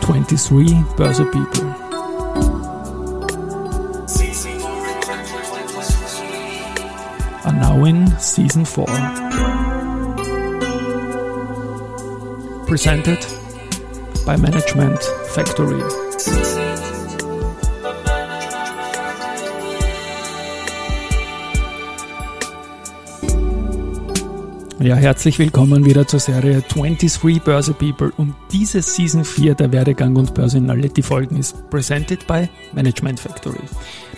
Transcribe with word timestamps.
23 0.00 0.84
Börse 0.96 1.24
People. 1.30 1.64
Are 7.44 7.52
now 7.52 7.84
in 7.84 8.06
season 8.18 8.64
4. 8.64 8.86
Presented 12.66 13.18
by 14.24 14.36
Management 14.36 15.02
Factory. 15.34 16.67
Ja, 24.80 24.94
herzlich 24.94 25.40
willkommen 25.40 25.84
wieder 25.84 26.06
zur 26.06 26.20
Serie 26.20 26.62
23 26.62 27.42
Börse 27.42 27.74
People 27.74 28.12
und 28.16 28.36
diese 28.52 28.80
Season 28.80 29.24
4 29.24 29.56
der 29.56 29.72
Werdegang 29.72 30.14
und 30.14 30.34
Personality 30.34 31.02
Folgen 31.02 31.36
ist 31.36 31.68
presented 31.68 32.24
by 32.28 32.48
Management 32.74 33.18
Factory. 33.18 33.58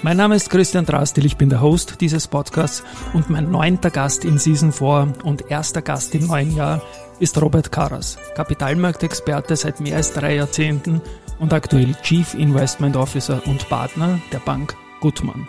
Mein 0.03 0.19
Name 0.19 0.37
ist 0.37 0.51
Christian 0.51 0.84
Drastil, 0.84 1.25
ich 1.25 1.39
bin 1.39 1.48
der 1.48 1.62
Host 1.62 2.03
dieses 2.03 2.29
Podcasts 2.29 2.84
und 3.15 3.31
mein 3.31 3.51
neunter 3.51 3.89
Gast 3.89 4.27
in 4.27 4.37
Season 4.37 4.70
4 4.70 5.15
und 5.25 5.51
erster 5.51 5.81
Gast 5.81 6.15
im 6.15 6.27
neuen 6.27 6.55
Jahr 6.55 6.83
ist 7.20 7.41
Robert 7.41 7.73
Karas, 7.73 8.19
Kapitalmarktexperte 8.34 9.56
seit 9.56 9.81
mehr 9.81 9.97
als 9.97 10.12
drei 10.12 10.34
Jahrzehnten 10.34 11.01
und 11.39 11.55
aktuell 11.55 11.95
Chief 12.03 12.34
Investment 12.34 12.97
Officer 12.97 13.41
und 13.47 13.67
Partner 13.70 14.20
der 14.31 14.41
Bank 14.41 14.77
Gutmann. 15.01 15.48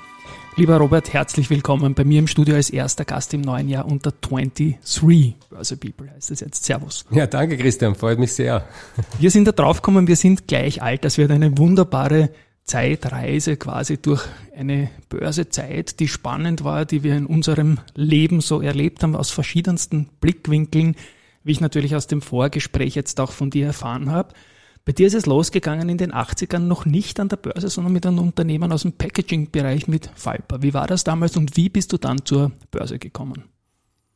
Lieber 0.57 0.77
Robert, 0.77 1.13
herzlich 1.13 1.49
willkommen 1.49 1.93
bei 1.93 2.03
mir 2.03 2.19
im 2.19 2.27
Studio 2.27 2.55
als 2.55 2.69
erster 2.69 3.05
Gast 3.05 3.33
im 3.33 3.39
neuen 3.39 3.69
Jahr 3.69 3.85
unter 3.85 4.11
23 4.11 4.77
Börse 5.49 5.77
People 5.77 6.11
heißt 6.11 6.29
es 6.29 6.41
jetzt. 6.41 6.65
Servus. 6.65 7.05
Ja, 7.09 7.25
danke 7.25 7.57
Christian, 7.57 7.95
freut 7.95 8.19
mich 8.19 8.33
sehr. 8.33 8.67
Wir 9.17 9.31
sind 9.31 9.47
da 9.47 9.53
draufgekommen, 9.53 10.07
wir 10.07 10.17
sind 10.17 10.47
gleich 10.47 10.81
alt. 10.81 11.05
Das 11.05 11.17
wird 11.17 11.31
eine 11.31 11.57
wunderbare 11.57 12.31
Zeitreise 12.65 13.55
quasi 13.55 13.97
durch 13.97 14.23
eine 14.55 14.89
Börsezeit, 15.07 16.01
die 16.01 16.09
spannend 16.09 16.65
war, 16.65 16.85
die 16.85 17.01
wir 17.01 17.15
in 17.15 17.25
unserem 17.25 17.79
Leben 17.95 18.41
so 18.41 18.61
erlebt 18.61 19.03
haben, 19.03 19.15
aus 19.15 19.31
verschiedensten 19.31 20.09
Blickwinkeln, 20.19 20.95
wie 21.45 21.53
ich 21.53 21.61
natürlich 21.61 21.95
aus 21.95 22.07
dem 22.07 22.21
Vorgespräch 22.21 22.93
jetzt 22.95 23.21
auch 23.21 23.31
von 23.31 23.49
dir 23.49 23.67
erfahren 23.67 24.11
habe. 24.11 24.33
Bei 24.83 24.93
dir 24.93 25.05
ist 25.07 25.13
es 25.13 25.27
losgegangen 25.27 25.89
in 25.89 25.97
den 25.97 26.11
80ern 26.11 26.59
noch 26.59 26.85
nicht 26.85 27.19
an 27.19 27.29
der 27.29 27.37
Börse, 27.37 27.69
sondern 27.69 27.93
mit 27.93 28.05
einem 28.05 28.19
Unternehmen 28.19 28.71
aus 28.71 28.81
dem 28.81 28.93
Packaging-Bereich 28.93 29.87
mit 29.87 30.09
Falper. 30.15 30.63
Wie 30.63 30.73
war 30.73 30.87
das 30.87 31.03
damals 31.03 31.37
und 31.37 31.55
wie 31.55 31.69
bist 31.69 31.93
du 31.93 31.97
dann 31.97 32.25
zur 32.25 32.51
Börse 32.71 32.97
gekommen? 32.97 33.43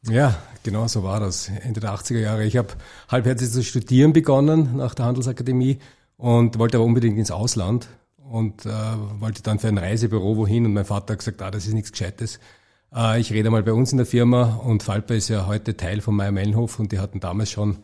Ja, 0.10 0.36
genau 0.64 0.88
so 0.88 1.04
war 1.04 1.20
das. 1.20 1.50
Ende 1.50 1.80
der 1.80 1.92
80er 1.92 2.20
Jahre. 2.20 2.46
Ich 2.46 2.58
habe 2.58 2.70
halbherzig 3.10 3.52
zu 3.52 3.64
studieren 3.64 4.14
begonnen 4.14 4.78
nach 4.78 4.96
der 4.96 5.06
Handelsakademie 5.06 5.80
und 6.18 6.58
wollte 6.58 6.78
aber 6.78 6.86
unbedingt 6.86 7.18
ins 7.18 7.32
Ausland 7.32 7.88
und 8.18 8.66
äh, 8.66 8.70
wollte 9.20 9.44
dann 9.44 9.60
für 9.60 9.68
ein 9.68 9.78
Reisebüro 9.78 10.38
wohin 10.38 10.66
und 10.66 10.74
mein 10.74 10.86
Vater 10.86 11.14
hat 11.14 11.20
gesagt, 11.20 11.42
ah, 11.42 11.52
das 11.52 11.68
ist 11.68 11.74
nichts 11.74 11.92
Gescheites. 11.92 12.40
Äh, 12.94 13.20
ich 13.20 13.32
rede 13.32 13.52
mal 13.52 13.64
bei 13.64 13.74
uns 13.74 13.92
in 13.92 13.98
der 13.98 14.08
Firma 14.08 14.56
und 14.56 14.84
Falper 14.84 15.16
ist 15.16 15.30
ja 15.30 15.46
heute 15.46 15.78
Teil 15.78 16.02
von 16.02 16.16
Meyer 16.16 16.32
Mellenhof 16.32 16.80
und 16.80 16.92
die 16.92 17.00
hatten 17.00 17.20
damals 17.20 17.52
schon 17.52 17.78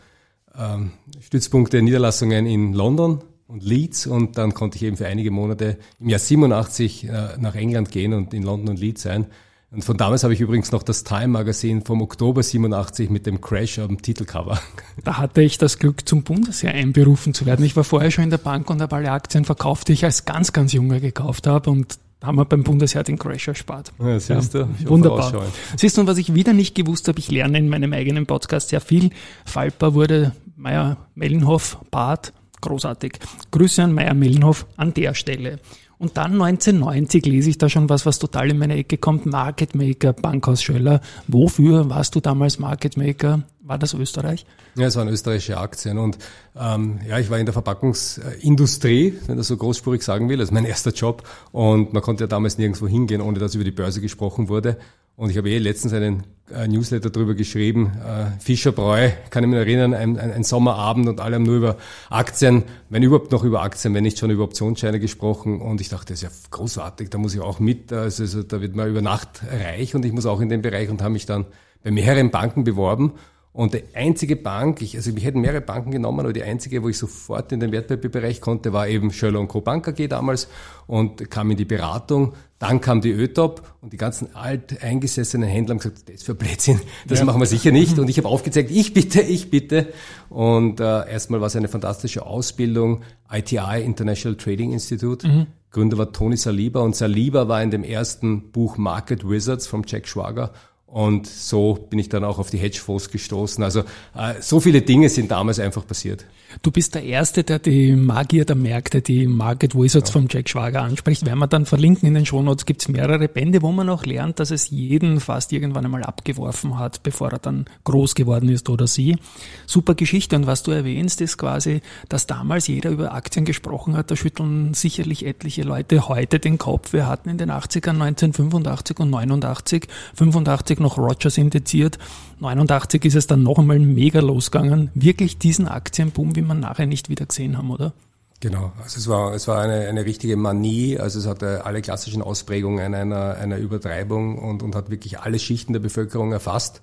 ähm, 0.58 0.92
Stützpunkte, 1.20 1.82
Niederlassungen 1.82 2.46
in 2.46 2.74
London 2.74 3.22
und 3.48 3.64
Leeds 3.64 4.08
und 4.08 4.38
dann 4.38 4.54
konnte 4.54 4.78
ich 4.78 4.84
eben 4.84 4.98
für 4.98 5.08
einige 5.08 5.32
Monate 5.32 5.78
im 6.00 6.10
Jahr 6.10 6.20
87 6.20 7.08
äh, 7.08 7.38
nach 7.38 7.56
England 7.56 7.92
gehen 7.92 8.14
und 8.14 8.34
in 8.34 8.44
London 8.44 8.70
und 8.70 8.80
Leeds 8.80 9.02
sein. 9.02 9.28
Und 9.72 9.86
von 9.86 9.96
damals 9.96 10.24
habe 10.24 10.34
ich 10.34 10.42
übrigens 10.42 10.74
noch 10.74 10.84
das 10.84 11.06
Time 11.06 11.30
Magazin 11.30 11.82
vom 11.82 12.02
Oktober 12.02 12.44
87 12.44 13.10
mit 13.10 13.26
dem 13.26 13.40
Crash 13.40 13.80
am 13.80 14.02
Titelcover. 14.02 14.60
Da 15.06 15.18
hatte 15.18 15.42
ich 15.42 15.58
das 15.58 15.80
Glück, 15.80 16.08
zum 16.08 16.24
Bundesheer 16.24 16.74
einberufen 16.74 17.34
zu 17.34 17.46
werden. 17.46 17.66
Ich 17.66 17.76
war 17.76 17.86
vorher 17.86 18.12
schon 18.12 18.26
in 18.26 18.30
der 18.30 18.38
Bank 18.38 18.70
und 18.70 18.82
habe 18.82 18.98
alle 18.98 19.12
Aktien 19.12 19.46
verkauft, 19.46 19.88
die 19.88 19.94
ich 19.94 20.04
als 20.04 20.26
ganz, 20.26 20.52
ganz 20.52 20.74
Junger 20.74 21.00
gekauft 21.00 21.48
habe 21.48 21.72
und 21.72 21.98
haben 22.22 22.38
wir 22.38 22.46
beim 22.46 22.64
Bundesheer 22.64 23.04
den 23.04 23.18
Crash 23.18 23.48
erspart. 23.48 23.92
Ja, 24.00 24.20
siehst 24.20 24.54
du, 24.54 24.68
wunderbar. 24.86 25.48
Siehst 25.76 25.98
du, 25.98 26.02
und 26.02 26.08
was 26.08 26.18
ich 26.18 26.36
wieder 26.36 26.54
nicht 26.54 26.76
gewusst 26.76 27.08
habe, 27.08 27.18
ich 27.18 27.32
lerne 27.32 27.58
in 27.58 27.70
meinem 27.70 27.94
eigenen 27.94 28.28
Podcast 28.28 28.70
sehr 28.70 28.82
viel. 28.82 29.10
Falper 29.46 29.94
wurde 29.94 30.34
Meier 30.62 30.98
Mellenhof, 31.16 31.80
Bart, 31.90 32.34
großartig. 32.62 33.14
Grüße 33.50 33.82
an 33.82 33.94
Meier 33.94 34.14
Mellenhof 34.14 34.68
an 34.78 34.94
der 34.94 35.16
Stelle. 35.16 35.60
Und 35.98 36.18
dann 36.18 36.34
1990 36.34 37.26
lese 37.26 37.50
ich 37.50 37.58
da 37.58 37.68
schon 37.68 37.90
was, 37.90 38.06
was 38.06 38.20
total 38.20 38.52
in 38.52 38.60
meine 38.60 38.76
Ecke 38.76 38.98
kommt. 38.98 39.26
Market 39.26 39.74
Maker, 39.76 40.14
Bankhaus 40.14 40.62
Schöller. 40.62 41.02
Wofür 41.28 41.90
warst 41.90 42.14
du 42.16 42.20
damals 42.20 42.60
Market 42.60 42.96
Maker? 42.96 43.42
War 43.62 43.78
das 43.80 43.94
Österreich? 43.94 44.46
Ja, 44.76 44.88
es 44.88 44.96
waren 44.96 45.08
österreichische 45.08 45.58
Aktien. 45.58 45.98
Und 45.98 46.18
ähm, 46.56 47.00
ja, 47.08 47.20
ich 47.20 47.30
war 47.30 47.40
in 47.40 47.46
der 47.46 47.54
Verpackungsindustrie, 47.54 49.16
wenn 49.28 49.38
das 49.38 49.48
so 49.48 49.58
großspurig 49.58 50.02
sagen 50.02 50.30
will. 50.30 50.38
Das 50.38 50.50
ist 50.50 50.54
mein 50.54 50.66
erster 50.66 50.92
Job. 50.92 51.24
Und 51.52 51.94
man 51.94 52.02
konnte 52.02 52.24
ja 52.24 52.28
damals 52.28 52.58
nirgendwo 52.58 52.88
hingehen, 52.88 53.22
ohne 53.22 53.40
dass 53.40 53.56
über 53.56 53.64
die 53.64 53.72
Börse 53.72 54.02
gesprochen 54.02 54.50
wurde. 54.50 54.78
Und 55.16 55.30
ich 55.30 55.38
habe 55.38 55.50
eh 55.50 55.58
letztens 55.58 55.94
einen 55.94 56.24
äh, 56.52 56.68
Newsletter 56.68 57.10
darüber 57.10 57.34
geschrieben, 57.34 57.92
äh, 58.06 58.40
Fischerbräu, 58.40 59.10
kann 59.30 59.44
ich 59.44 59.50
mich 59.50 59.60
erinnern, 59.60 59.94
ein, 59.94 60.18
ein, 60.18 60.32
ein, 60.32 60.44
Sommerabend 60.44 61.08
und 61.08 61.20
alle 61.20 61.36
haben 61.36 61.44
nur 61.44 61.58
über 61.58 61.78
Aktien, 62.10 62.64
wenn 62.90 63.04
überhaupt 63.04 63.32
noch 63.32 63.44
über 63.44 63.62
Aktien, 63.62 63.94
wenn 63.94 64.04
nicht 64.04 64.18
schon 64.18 64.32
über 64.32 64.44
Optionsscheine 64.44 65.00
gesprochen. 65.00 65.62
Und 65.62 65.82
ich 65.82 65.90
dachte, 65.90 66.14
das 66.14 66.24
ist 66.24 66.24
ja 66.24 66.50
großartig, 66.50 67.10
da 67.10 67.18
muss 67.18 67.34
ich 67.34 67.42
auch 67.42 67.60
mit, 67.60 67.94
also, 67.94 68.24
also 68.24 68.44
da 68.44 68.62
wird 68.62 68.76
man 68.76 68.90
über 68.90 69.02
Nacht 69.02 69.42
reich 69.52 69.96
und 69.96 70.04
ich 70.06 70.12
muss 70.12 70.26
auch 70.26 70.42
in 70.42 70.50
den 70.50 70.62
Bereich 70.62 70.90
und 70.90 71.02
habe 71.02 71.14
mich 71.14 71.26
dann 71.26 71.46
bei 71.84 71.92
mehreren 71.92 72.32
Banken 72.32 72.64
beworben 72.64 73.14
und 73.54 73.74
die 73.74 73.84
einzige 73.94 74.38
Bank, 74.38 74.82
ich, 74.82 74.96
also 74.96 75.12
mich 75.12 75.26
hätten 75.26 75.42
mehrere 75.42 75.62
Banken 75.62 75.92
genommen, 75.92 76.22
aber 76.22 76.32
die 76.32 76.44
einzige, 76.44 76.84
wo 76.84 76.90
ich 76.90 76.98
sofort 76.98 77.52
in 77.52 77.60
den 77.60 77.74
Wertpapierbereich 77.74 78.40
konnte, 78.40 78.72
war 78.72 78.88
eben 78.88 79.12
Schöller 79.12 79.46
Co. 79.46 79.60
Bank 79.60 79.88
AG 79.90 80.08
damals 80.08 80.48
und 80.88 81.30
kam 81.30 81.52
in 81.52 81.58
die 81.58 81.66
Beratung. 81.66 82.34
Dann 82.62 82.80
kam 82.80 83.02
die 83.02 83.10
ÖTOP 83.10 83.64
und 83.82 83.92
die 83.92 83.98
ganzen 83.98 84.36
alteingesessenen 84.36 85.50
Händler 85.50 85.74
haben 85.74 85.80
gesagt, 85.80 86.08
das 86.08 86.18
ist 86.18 86.24
für 86.26 86.36
Blödsinn, 86.36 86.80
das 87.08 87.18
ja. 87.18 87.26
machen 87.26 87.42
wir 87.42 87.48
sicher 87.48 87.72
nicht. 87.72 87.98
Und 88.00 88.08
ich 88.08 88.20
habe 88.20 88.28
aufgezeigt, 88.28 88.70
ich 88.70 88.94
bitte, 88.94 89.20
ich 89.20 89.50
bitte. 89.50 89.88
Und 90.30 90.80
äh, 90.80 91.10
erstmal 91.10 91.40
war 91.42 91.48
es 91.48 91.56
eine 91.56 91.70
fantastische 91.70 92.24
Ausbildung, 92.24 93.02
ITI, 93.32 93.82
International 93.84 94.38
Trading 94.38 94.74
Institute. 94.74 95.28
Mhm. 95.28 95.48
Gründer 95.72 95.98
war 95.98 96.14
Tony 96.14 96.38
Saliba 96.38 96.82
und 96.82 96.96
Saliba 96.96 97.48
war 97.48 97.64
in 97.64 97.72
dem 97.72 97.84
ersten 97.84 98.52
Buch 98.52 98.78
Market 98.78 99.28
Wizards 99.28 99.66
vom 99.66 99.82
Jack 99.88 100.08
Schwager 100.08 100.52
und 100.92 101.26
so 101.26 101.76
bin 101.90 102.00
ich 102.00 102.10
dann 102.10 102.26
auch 102.26 102.38
auf 102.38 102.50
die 102.50 102.58
Hedgefonds 102.58 103.12
gestoßen. 103.12 103.64
Also 103.64 103.80
äh, 104.14 104.42
so 104.42 104.60
viele 104.60 104.82
Dinge 104.82 105.08
sind 105.08 105.32
damals 105.32 105.58
einfach 105.58 105.88
passiert. 105.88 106.26
Du 106.62 106.72
bist 106.72 106.96
der 106.96 107.04
Erste, 107.04 107.44
der 107.44 107.60
die 107.60 107.96
Magier 107.96 108.46
der 108.46 108.56
Märkte, 108.56 109.02
die 109.02 109.26
Market 109.28 109.76
Wizards 109.76 110.10
ja. 110.10 110.14
vom 110.14 110.28
Jack 110.30 110.50
Schwager 110.50 110.82
anspricht. 110.82 111.26
Werden 111.26 111.40
wir 111.40 111.48
dann 111.48 111.66
verlinken 111.66 112.08
in 112.08 112.14
den 112.14 112.26
Shownotes, 112.26 112.66
gibt 112.66 112.82
es 112.82 112.88
mehrere 112.88 113.28
Bände, 113.28 113.62
wo 113.62 113.72
man 113.72 113.90
auch 113.90 114.06
lernt, 114.06 114.40
dass 114.40 114.52
es 114.52 114.70
jeden 114.70 115.20
fast 115.20 115.54
irgendwann 115.54 115.86
einmal 115.86 116.04
abgeworfen 116.04 116.78
hat, 116.78 117.04
bevor 117.04 117.32
er 117.32 117.40
dann 117.40 117.66
groß 117.84 118.16
geworden 118.16 118.50
ist 118.50 118.70
oder 118.70 118.88
sie. 118.88 119.18
Super 119.66 119.96
Geschichte. 119.96 120.36
Und 120.36 120.46
was 120.46 120.64
du 120.64 120.72
erwähnst, 120.72 121.22
ist 121.22 121.38
quasi, 121.38 121.82
dass 122.10 122.28
damals 122.28 122.68
jeder 122.68 122.92
über 122.92 123.14
Aktien 123.14 123.46
gesprochen 123.46 123.96
hat. 123.96 124.12
Da 124.12 124.16
schütteln 124.16 124.74
sicherlich 124.74 125.26
etliche 125.26 125.64
Leute 125.64 126.08
heute 126.08 126.40
den 126.40 126.58
Kopf. 126.58 126.94
Wir 126.94 127.08
hatten 127.08 127.30
in 127.30 127.38
den 127.38 127.50
80ern 127.50 128.02
1985 128.02 129.00
und 129.00 129.10
89, 129.10 129.88
85 130.16 130.80
noch 130.80 130.98
Rogers 130.98 131.38
indiziert. 131.38 131.98
89 132.42 133.06
ist 133.06 133.16
es 133.16 133.28
dann 133.28 133.44
noch 133.44 133.60
einmal 133.60 133.78
mega 133.80 134.20
losgegangen. 134.20 134.90
Wirklich 134.96 135.38
diesen 135.38 135.68
Aktienboom, 135.68 136.36
wie 136.36 136.41
man 136.42 136.60
nachher 136.60 136.86
nicht 136.88 137.10
wieder 137.10 137.26
gesehen 137.26 137.58
haben, 137.58 137.72
oder? 137.72 137.94
Genau, 138.42 138.72
also 138.82 138.98
es 138.98 139.08
war, 139.08 139.34
es 139.36 139.48
war 139.48 139.62
eine, 139.62 139.88
eine 139.88 140.04
richtige 140.04 140.36
Manie, 140.36 140.98
also 140.98 141.20
es 141.20 141.28
hatte 141.28 141.64
alle 141.64 141.82
klassischen 141.82 142.24
Ausprägungen 142.24 142.96
einer, 142.96 143.36
einer 143.36 143.58
Übertreibung 143.58 144.40
und, 144.40 144.64
und 144.64 144.74
hat 144.74 144.90
wirklich 144.90 145.20
alle 145.20 145.38
Schichten 145.38 145.74
der 145.74 145.80
Bevölkerung 145.80 146.32
erfasst. 146.32 146.82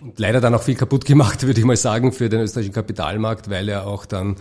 Und 0.00 0.18
leider 0.20 0.40
dann 0.40 0.54
auch 0.54 0.62
viel 0.62 0.76
kaputt 0.76 1.04
gemacht, 1.04 1.42
würde 1.46 1.58
ich 1.58 1.66
mal 1.66 1.76
sagen, 1.76 2.12
für 2.12 2.28
den 2.28 2.40
österreichischen 2.40 2.74
Kapitalmarkt, 2.74 3.50
weil 3.50 3.68
er 3.68 3.88
auch 3.88 4.06
dann, 4.06 4.36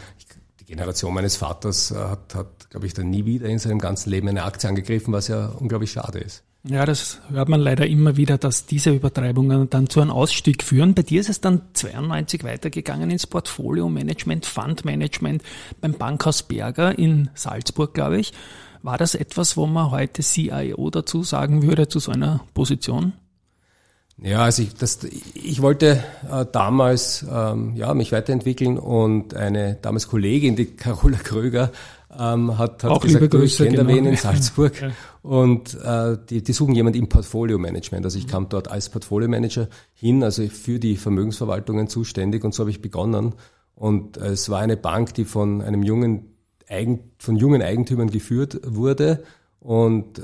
die 0.59 0.65
Generation 0.65 1.13
meines 1.13 1.37
Vaters 1.37 1.91
hat, 1.91 2.35
hat 2.35 2.69
glaube 2.69 2.85
ich, 2.85 2.93
dann 2.93 3.09
nie 3.09 3.25
wieder 3.25 3.47
in 3.47 3.57
seinem 3.57 3.79
ganzen 3.79 4.11
Leben 4.11 4.27
eine 4.27 4.43
Aktie 4.43 4.69
angegriffen, 4.69 5.11
was 5.11 5.27
ja 5.27 5.47
unglaublich 5.47 5.91
schade 5.91 6.19
ist. 6.19 6.43
Ja, 6.65 6.85
das 6.85 7.19
hört 7.29 7.49
man 7.49 7.59
leider 7.59 7.85
immer 7.87 8.15
wieder, 8.15 8.37
dass 8.37 8.65
diese 8.65 8.91
Übertreibungen 8.91 9.69
dann 9.69 9.89
zu 9.89 9.99
einem 9.99 10.11
Ausstieg 10.11 10.63
führen. 10.63 10.93
Bei 10.93 11.01
dir 11.01 11.19
ist 11.19 11.29
es 11.29 11.41
dann 11.41 11.61
92 11.73 12.45
weitergegangen 12.45 13.11
ins 13.11 13.27
Portfolio-Management, 13.27 14.45
Fund-Management 14.45 15.43
beim 15.81 15.93
Bankhaus 15.93 16.43
Berger 16.43 16.97
in 16.97 17.29
Salzburg, 17.33 17.93
glaube 17.93 18.17
ich. 18.17 18.31
War 18.81 18.97
das 18.97 19.13
etwas, 19.13 19.57
wo 19.57 19.67
man 19.67 19.91
heute 19.91 20.21
CIO 20.21 20.89
dazu 20.89 21.23
sagen 21.23 21.63
würde, 21.63 21.89
zu 21.89 21.99
so 21.99 22.13
einer 22.13 22.45
Position? 22.53 23.11
Ja, 24.21 24.43
also 24.43 24.61
ich, 24.61 24.73
das, 24.75 24.99
ich 25.33 25.61
wollte 25.61 26.01
äh, 26.31 26.45
damals 26.49 27.25
ähm, 27.29 27.75
ja, 27.75 27.93
mich 27.93 28.13
weiterentwickeln 28.13 28.77
und 28.77 29.33
eine 29.33 29.77
damals 29.81 30.07
Kollegin, 30.07 30.55
die 30.55 30.65
Carola 30.67 31.17
Kröger, 31.17 31.71
ähm, 32.19 32.57
hat, 32.57 32.83
hat 32.83 32.91
Auch 32.91 33.01
gesagt, 33.01 33.31
Grüße, 33.31 33.65
ich 33.65 33.71
kenne 33.71 33.83
genau. 33.83 33.89
wen 33.89 34.05
in 34.05 34.15
Salzburg 34.17 34.81
ja. 34.81 34.91
und 35.21 35.77
äh, 35.83 36.17
die, 36.29 36.43
die 36.43 36.53
suchen 36.53 36.75
jemand 36.75 36.95
im 36.95 37.09
Portfolio-Management. 37.09 38.05
Also 38.05 38.17
ich 38.17 38.27
kam 38.27 38.49
dort 38.49 38.69
als 38.69 38.89
Portfolio-Manager 38.89 39.67
hin, 39.93 40.23
also 40.23 40.47
für 40.47 40.79
die 40.79 40.97
Vermögensverwaltungen 40.97 41.87
zuständig 41.87 42.43
und 42.43 42.53
so 42.53 42.61
habe 42.61 42.71
ich 42.71 42.81
begonnen 42.81 43.33
Und 43.75 44.17
es 44.17 44.49
war 44.49 44.59
eine 44.59 44.77
Bank, 44.77 45.13
die 45.13 45.25
von 45.25 45.61
einem 45.61 45.83
jungen, 45.83 46.35
Eigen, 46.67 47.11
von 47.17 47.35
jungen 47.35 47.61
Eigentümern 47.61 48.09
geführt 48.09 48.59
wurde. 48.65 49.23
Und 49.59 50.19
äh, 50.19 50.21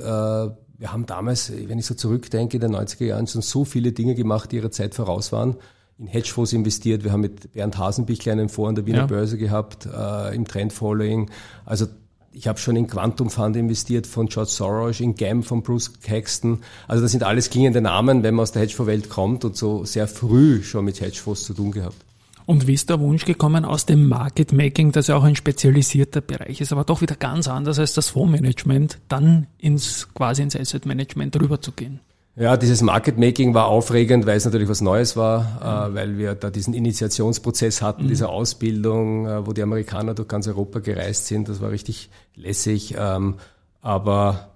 wir 0.79 0.93
haben 0.93 1.05
damals, 1.05 1.51
wenn 1.51 1.77
ich 1.77 1.85
so 1.85 1.93
zurückdenke, 1.93 2.57
in 2.57 2.61
den 2.61 2.75
90er 2.75 3.05
Jahren 3.05 3.27
schon 3.27 3.41
so 3.41 3.65
viele 3.65 3.91
Dinge 3.91 4.15
gemacht, 4.15 4.51
die 4.51 4.57
ihrer 4.57 4.71
Zeit 4.71 4.95
voraus 4.95 5.31
waren. 5.31 5.57
In 5.99 6.07
Hedgefonds 6.07 6.53
investiert. 6.53 7.03
Wir 7.03 7.11
haben 7.11 7.21
mit 7.21 7.51
Bernd 7.53 7.77
Hasenbichler 7.77 8.31
einen 8.31 8.49
Fonds 8.49 8.69
an 8.69 8.75
der 8.75 8.85
Wiener 8.85 8.99
ja. 8.99 9.05
Börse 9.05 9.37
gehabt, 9.37 9.85
äh, 9.85 10.33
im 10.33 10.45
Trendfollowing. 10.45 11.29
Also 11.65 11.87
ich 12.31 12.47
habe 12.47 12.57
schon 12.59 12.75
in 12.75 12.87
Quantum 12.87 13.29
Fund 13.29 13.55
investiert 13.57 14.07
von 14.07 14.27
George 14.27 14.51
Soros, 14.51 14.99
in 14.99 15.15
GAM 15.15 15.43
von 15.43 15.61
Bruce 15.61 15.99
Caxton. 16.01 16.59
Also 16.87 17.03
das 17.03 17.11
sind 17.11 17.23
alles 17.23 17.49
klingende 17.49 17.81
Namen, 17.81 18.23
wenn 18.23 18.35
man 18.35 18.43
aus 18.43 18.51
der 18.51 18.61
Hedgefonds-Welt 18.61 19.09
kommt 19.09 19.43
und 19.43 19.57
so 19.57 19.83
sehr 19.83 20.07
früh 20.07 20.63
schon 20.63 20.85
mit 20.85 21.01
Hedgefonds 21.01 21.43
zu 21.43 21.53
tun 21.53 21.71
gehabt. 21.71 21.97
Und 22.45 22.65
wie 22.65 22.73
ist 22.73 22.89
der 22.89 22.99
Wunsch 22.99 23.25
gekommen 23.25 23.63
aus 23.63 23.85
dem 23.85 24.07
Market 24.07 24.53
Making, 24.53 24.91
das 24.91 25.05
ja 25.05 25.15
auch 25.15 25.23
ein 25.23 25.35
spezialisierter 25.35 26.21
Bereich 26.21 26.61
ist, 26.61 26.71
aber 26.71 26.83
doch 26.83 27.01
wieder 27.01 27.15
ganz 27.15 27.47
anders 27.47 27.77
als 27.77 27.93
das 27.93 28.09
Fondsmanagement, 28.09 28.97
dann 29.07 29.45
ins 29.59 30.07
quasi 30.15 30.41
ins 30.41 30.55
Asset 30.55 30.85
Management 30.87 31.39
rüberzugehen? 31.39 31.99
Ja, 32.39 32.55
dieses 32.55 32.81
Market 32.81 33.17
Making 33.17 33.53
war 33.53 33.67
aufregend, 33.67 34.25
weil 34.25 34.37
es 34.37 34.45
natürlich 34.45 34.69
was 34.69 34.79
Neues 34.79 35.17
war, 35.17 35.89
äh, 35.89 35.93
weil 35.93 36.17
wir 36.17 36.35
da 36.35 36.49
diesen 36.49 36.73
Initiationsprozess 36.73 37.81
hatten, 37.81 38.05
mhm. 38.05 38.07
diese 38.07 38.29
Ausbildung, 38.29 39.27
äh, 39.27 39.45
wo 39.45 39.51
die 39.51 39.61
Amerikaner 39.61 40.13
durch 40.13 40.29
ganz 40.29 40.47
Europa 40.47 40.79
gereist 40.79 41.27
sind. 41.27 41.49
Das 41.49 41.59
war 41.59 41.69
richtig 41.69 42.09
lässig. 42.35 42.95
Ähm, 42.97 43.35
aber 43.81 44.51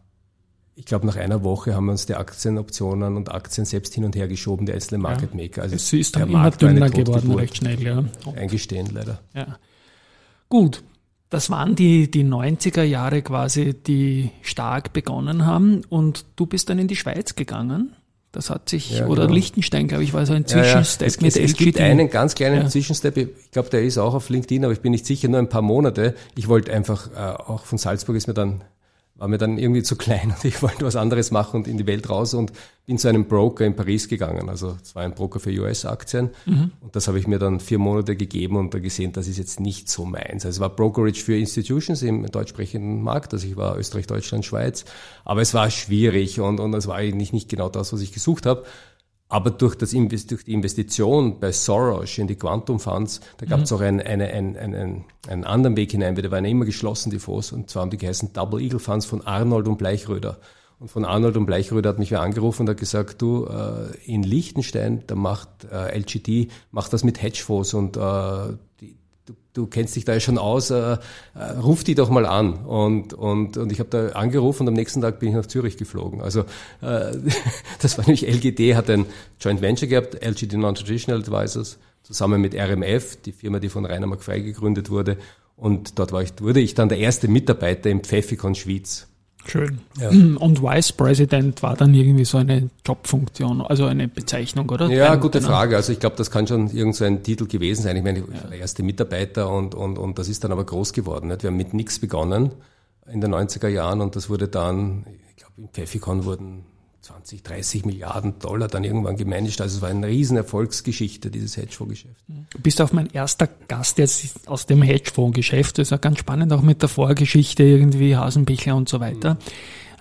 ich 0.76 0.86
glaube, 0.86 1.06
nach 1.06 1.18
einer 1.18 1.44
Woche 1.44 1.76
haben 1.76 1.88
wir 1.88 1.92
uns 1.92 2.06
die 2.06 2.16
Aktienoptionen 2.16 3.18
und 3.18 3.30
Aktien 3.30 3.66
selbst 3.66 3.94
hin 3.94 4.06
und 4.06 4.16
her 4.16 4.30
geschoben, 4.30 4.66
der 4.66 4.76
einzelne 4.76 5.00
Market 5.00 5.36
Maker. 5.36 5.64
Also 5.64 5.76
es 5.76 5.92
ist 5.92 6.16
dann 6.16 6.30
immer 6.30 6.52
dünner 6.52 6.90
geworden, 6.90 7.34
recht 7.34 7.58
schnell, 7.58 7.84
ja. 7.84 8.02
Eingestehen, 8.34 8.92
leider. 8.94 9.20
Ja. 9.34 9.58
Gut, 10.48 10.82
das 11.34 11.50
waren 11.50 11.76
die, 11.76 12.12
die 12.12 12.24
90er 12.24 12.84
Jahre 12.84 13.24
quasi, 13.24 13.74
die 13.74 14.30
stark 14.44 14.94
begonnen 14.94 15.48
haben. 15.48 15.82
Und 15.90 16.26
du 16.36 16.46
bist 16.46 16.70
dann 16.70 16.78
in 16.78 16.88
die 16.88 16.96
Schweiz 16.96 17.34
gegangen. 17.36 17.96
Das 18.32 18.52
hat 18.52 18.70
sich, 18.70 19.00
ja, 19.00 19.08
oder 19.08 19.24
genau. 19.24 19.34
Liechtenstein, 19.34 19.88
glaube 19.88 20.04
ich, 20.04 20.14
war 20.14 20.28
so 20.28 20.34
ein 20.34 20.46
Zwischenstep 20.46 21.02
ja, 21.02 21.06
ja. 21.06 21.08
Es, 21.08 21.22
mit 21.22 21.36
es, 21.36 21.52
es 21.52 21.58
gibt 21.58 21.80
einen 21.80 22.12
ganz 22.12 22.36
kleinen. 22.36 22.70
Zwischenstep. 22.70 23.18
Ich 23.18 23.52
glaube, 23.52 23.70
der 23.70 23.82
ist 23.82 23.98
auch 23.98 24.14
auf 24.14 24.30
LinkedIn, 24.30 24.64
aber 24.64 24.74
ich 24.74 24.82
bin 24.82 24.92
nicht 24.92 25.08
sicher, 25.08 25.28
nur 25.28 25.40
ein 25.40 25.50
paar 25.50 25.64
Monate. 25.64 26.14
Ich 26.36 26.48
wollte 26.48 26.72
einfach, 26.72 27.10
äh, 27.16 27.20
auch 27.20 27.66
von 27.66 27.80
Salzburg 27.80 28.16
ist 28.16 28.28
mir 28.28 28.36
dann 28.36 28.62
war 29.16 29.28
mir 29.28 29.38
dann 29.38 29.58
irgendwie 29.58 29.84
zu 29.84 29.96
klein 29.96 30.32
und 30.36 30.46
ich 30.46 30.62
wollte 30.62 30.86
was 30.86 30.96
anderes 30.96 31.32
machen 31.32 31.58
und 31.58 31.68
in 31.68 31.78
die 31.78 31.88
Welt 31.88 32.10
raus 32.10 32.34
und 32.34 32.52
bin 32.86 32.98
zu 32.98 33.08
einem 33.08 33.26
Broker 33.26 33.66
in 33.66 33.76
Paris 33.76 34.10
gegangen. 34.10 34.50
Also 34.50 34.76
es 34.82 34.96
war 34.96 35.04
ein 35.04 35.14
Broker 35.14 35.40
für 35.40 35.52
US-Aktien 35.52 36.32
mhm. 36.46 36.72
und 36.82 36.96
das 36.96 37.08
habe 37.08 37.20
ich 37.20 37.28
mir 37.28 37.40
dann 37.40 37.60
vier 37.60 37.80
Monate 37.80 38.16
gegeben 38.16 38.58
und 38.58 38.74
da 38.74 38.80
gesehen, 38.80 39.14
das 39.14 39.28
ist 39.28 39.38
jetzt 39.38 39.60
nicht 39.60 39.90
so 39.90 40.06
meins. 40.06 40.46
Also 40.46 40.50
es 40.50 40.60
war 40.60 40.70
Brokerage 40.70 41.22
für 41.22 41.38
Institutions 41.38 42.02
im 42.02 42.26
deutschsprechenden 42.26 43.02
Markt, 43.02 43.34
also 43.34 43.48
ich 43.48 43.56
war 43.56 43.78
Österreich, 43.78 44.08
Deutschland, 44.08 44.46
Schweiz, 44.46 44.84
aber 45.24 45.42
es 45.42 45.54
war 45.54 45.70
schwierig 45.70 46.40
und, 46.40 46.60
und 46.60 46.74
es 46.74 46.88
war 46.88 46.96
eigentlich 46.96 47.32
nicht 47.32 47.50
genau 47.50 47.70
das, 47.70 47.94
was 47.94 48.02
ich 48.02 48.12
gesucht 48.12 48.46
habe. 48.46 48.66
Aber 49.34 49.50
durch, 49.50 49.74
das, 49.74 49.90
durch 49.94 50.44
die 50.46 50.54
Investition 50.54 51.40
bei 51.40 51.52
Soros 51.52 52.20
in 52.20 52.28
die 52.28 52.36
Quantum 52.36 52.80
Funds, 52.80 53.20
da 53.38 53.48
gab 53.48 53.62
es 53.62 53.72
mhm. 53.72 53.78
auch 53.78 53.82
einen, 53.82 54.00
einen, 54.00 54.30
einen, 54.30 54.56
einen, 54.58 55.06
einen 55.28 55.44
anderen 55.44 55.76
Weg 55.76 55.90
hinein, 55.90 56.16
weil 56.16 56.22
da 56.22 56.30
waren 56.30 56.46
immer 56.46 56.66
geschlossen, 56.66 57.10
die 57.10 57.18
Fonds, 57.18 57.52
und 57.52 57.68
zwar 57.68 57.82
haben 57.82 57.90
die 57.90 57.98
geheißen 57.98 58.34
Double 58.34 58.62
Eagle 58.62 58.78
Funds 58.78 59.08
von 59.08 59.26
Arnold 59.26 59.68
und 59.68 59.80
Bleichröder. 59.80 60.38
Und 60.78 60.90
von 60.90 61.04
Arnold 61.04 61.36
und 61.36 61.48
Bleichröder 61.48 61.90
hat 61.90 61.98
mich 61.98 62.12
wer 62.12 62.22
angerufen 62.22 62.62
und 62.62 62.70
hat 62.70 62.78
gesagt, 62.78 63.24
du, 63.24 63.48
äh, 63.48 63.96
in 64.06 64.22
Liechtenstein, 64.22 65.04
da 65.08 65.16
macht 65.16 65.50
äh, 65.72 65.98
LGD, 65.98 66.52
macht 66.70 66.94
das 66.94 67.04
mit 67.04 67.20
Hedgefonds 67.20 67.74
und 67.74 67.98
äh, 67.98 68.56
die, 68.82 68.96
du, 69.26 69.34
du 69.54 69.68
kennst 69.68 69.96
dich 69.96 70.06
da 70.06 70.14
ja 70.14 70.20
schon 70.20 70.38
aus, 70.38 70.70
äh, 70.70 70.98
äh, 71.36 71.44
ruf 71.62 71.84
die 71.84 71.96
doch 71.96 72.10
mal 72.10 72.26
an. 72.26 72.66
Und, 72.66 73.14
und, 73.14 73.58
und 73.58 73.72
ich 73.72 73.80
habe 73.80 73.90
da 73.90 74.10
angerufen 74.10 74.64
und 74.64 74.70
am 74.70 74.74
nächsten 74.74 75.02
Tag 75.02 75.20
bin 75.20 75.30
ich 75.30 75.36
nach 75.36 75.46
Zürich 75.46 75.78
geflogen. 75.78 76.22
Also 76.22 76.42
äh, 76.82 77.16
das 77.82 77.98
war 77.98 78.06
nämlich 78.06 78.28
LGD, 78.28 78.76
hat 78.76 78.90
ein 78.90 79.06
Joint 79.40 79.62
Venture 79.62 79.88
gehabt, 79.88 80.24
LGD 80.24 80.54
Non-Traditional 80.54 81.22
Advisors, 81.22 81.78
zusammen 82.04 82.42
mit 82.42 82.56
RMF, 82.56 83.22
die 83.22 83.32
Firma, 83.32 83.60
die 83.60 83.70
von 83.70 83.86
Rainer 83.86 84.08
McFrey 84.08 84.42
gegründet 84.42 84.90
wurde. 84.90 85.18
Und 85.56 86.00
dort 86.00 86.12
war 86.12 86.24
ich, 86.24 86.34
wurde 86.40 86.60
ich 86.60 86.74
dann 86.74 86.90
der 86.90 86.98
erste 86.98 87.28
Mitarbeiter 87.28 87.90
im 87.90 88.02
Pfeffikon 88.02 88.56
Schwyz. 88.56 89.08
Schön. 89.46 89.80
Ja. 90.00 90.10
Und 90.40 90.62
Vice 90.62 90.94
President 90.94 91.62
war 91.64 91.76
dann 91.76 91.94
irgendwie 91.94 92.26
so 92.26 92.38
eine 92.38 92.70
Jobfunktion, 92.86 93.62
also 93.62 93.86
eine 93.86 94.08
Bezeichnung, 94.08 94.70
oder? 94.70 94.88
Ja, 94.90 95.12
Ein, 95.12 95.20
gute 95.20 95.40
genau. 95.40 95.52
Frage. 95.52 95.76
Also 95.76 95.92
ich 95.92 96.00
glaube, 96.00 96.16
das 96.16 96.32
kann 96.32 96.48
schon 96.48 96.70
irgendein 96.70 97.18
so 97.18 97.24
Titel 97.24 97.48
gewesen 97.48 97.84
sein. 97.84 97.96
Ich 97.98 98.04
meine, 98.04 98.20
ich 98.20 98.28
war 98.28 98.50
der 98.50 98.60
erste 98.60 98.84
Mitarbeiter 98.84 99.52
und, 99.52 99.76
und, 99.76 99.98
und 99.98 100.18
das 100.18 100.30
ist 100.30 100.44
dann 100.44 100.52
aber 100.52 100.66
groß 100.66 100.94
geworden. 100.94 101.28
Nicht? 101.28 101.44
Wir 101.44 101.50
haben 101.50 101.58
mit 101.58 101.74
nichts 101.74 102.00
begonnen 102.00 102.52
in 103.12 103.22
den 103.22 103.34
90er 103.34 103.68
Jahren 103.68 104.02
und 104.02 104.16
das 104.16 104.30
wurde 104.30 104.48
dann, 104.48 105.06
ich 105.30 105.36
glaube, 105.38 105.54
im 105.58 105.68
Pfeffikon 105.70 106.26
wurden 106.26 106.64
20, 107.04 107.44
30 107.44 107.86
Milliarden 107.86 108.40
Dollar 108.40 108.70
dann 108.70 108.86
irgendwann 108.86 109.18
gemanagt. 109.18 109.60
Also 109.60 109.76
es 109.76 109.82
war 109.82 109.90
eine 109.90 110.08
riesen 110.08 110.38
Erfolgsgeschichte, 110.38 111.30
dieses 111.30 111.58
Hedgefondsgeschäft. 111.58 112.16
Du 112.28 112.60
bist 112.60 112.80
auch 112.80 112.94
mein 112.94 113.08
erster 113.08 113.50
Gast 113.68 113.98
jetzt 113.98 114.48
aus 114.48 114.66
dem 114.68 114.82
Hedgefondsgeschäft. 114.82 115.78
Das 115.78 115.88
ist 115.88 115.92
ja 115.92 115.98
ganz 115.98 116.20
spannend, 116.20 116.54
auch 116.54 116.62
mit 116.62 116.82
der 116.82 116.88
Vorgeschichte 116.88 117.64
irgendwie, 117.64 118.16
Hasenbichler 118.16 118.78
und 118.78 118.88
so 118.88 119.02
weiter. 119.02 119.34
Mhm. 119.34 119.40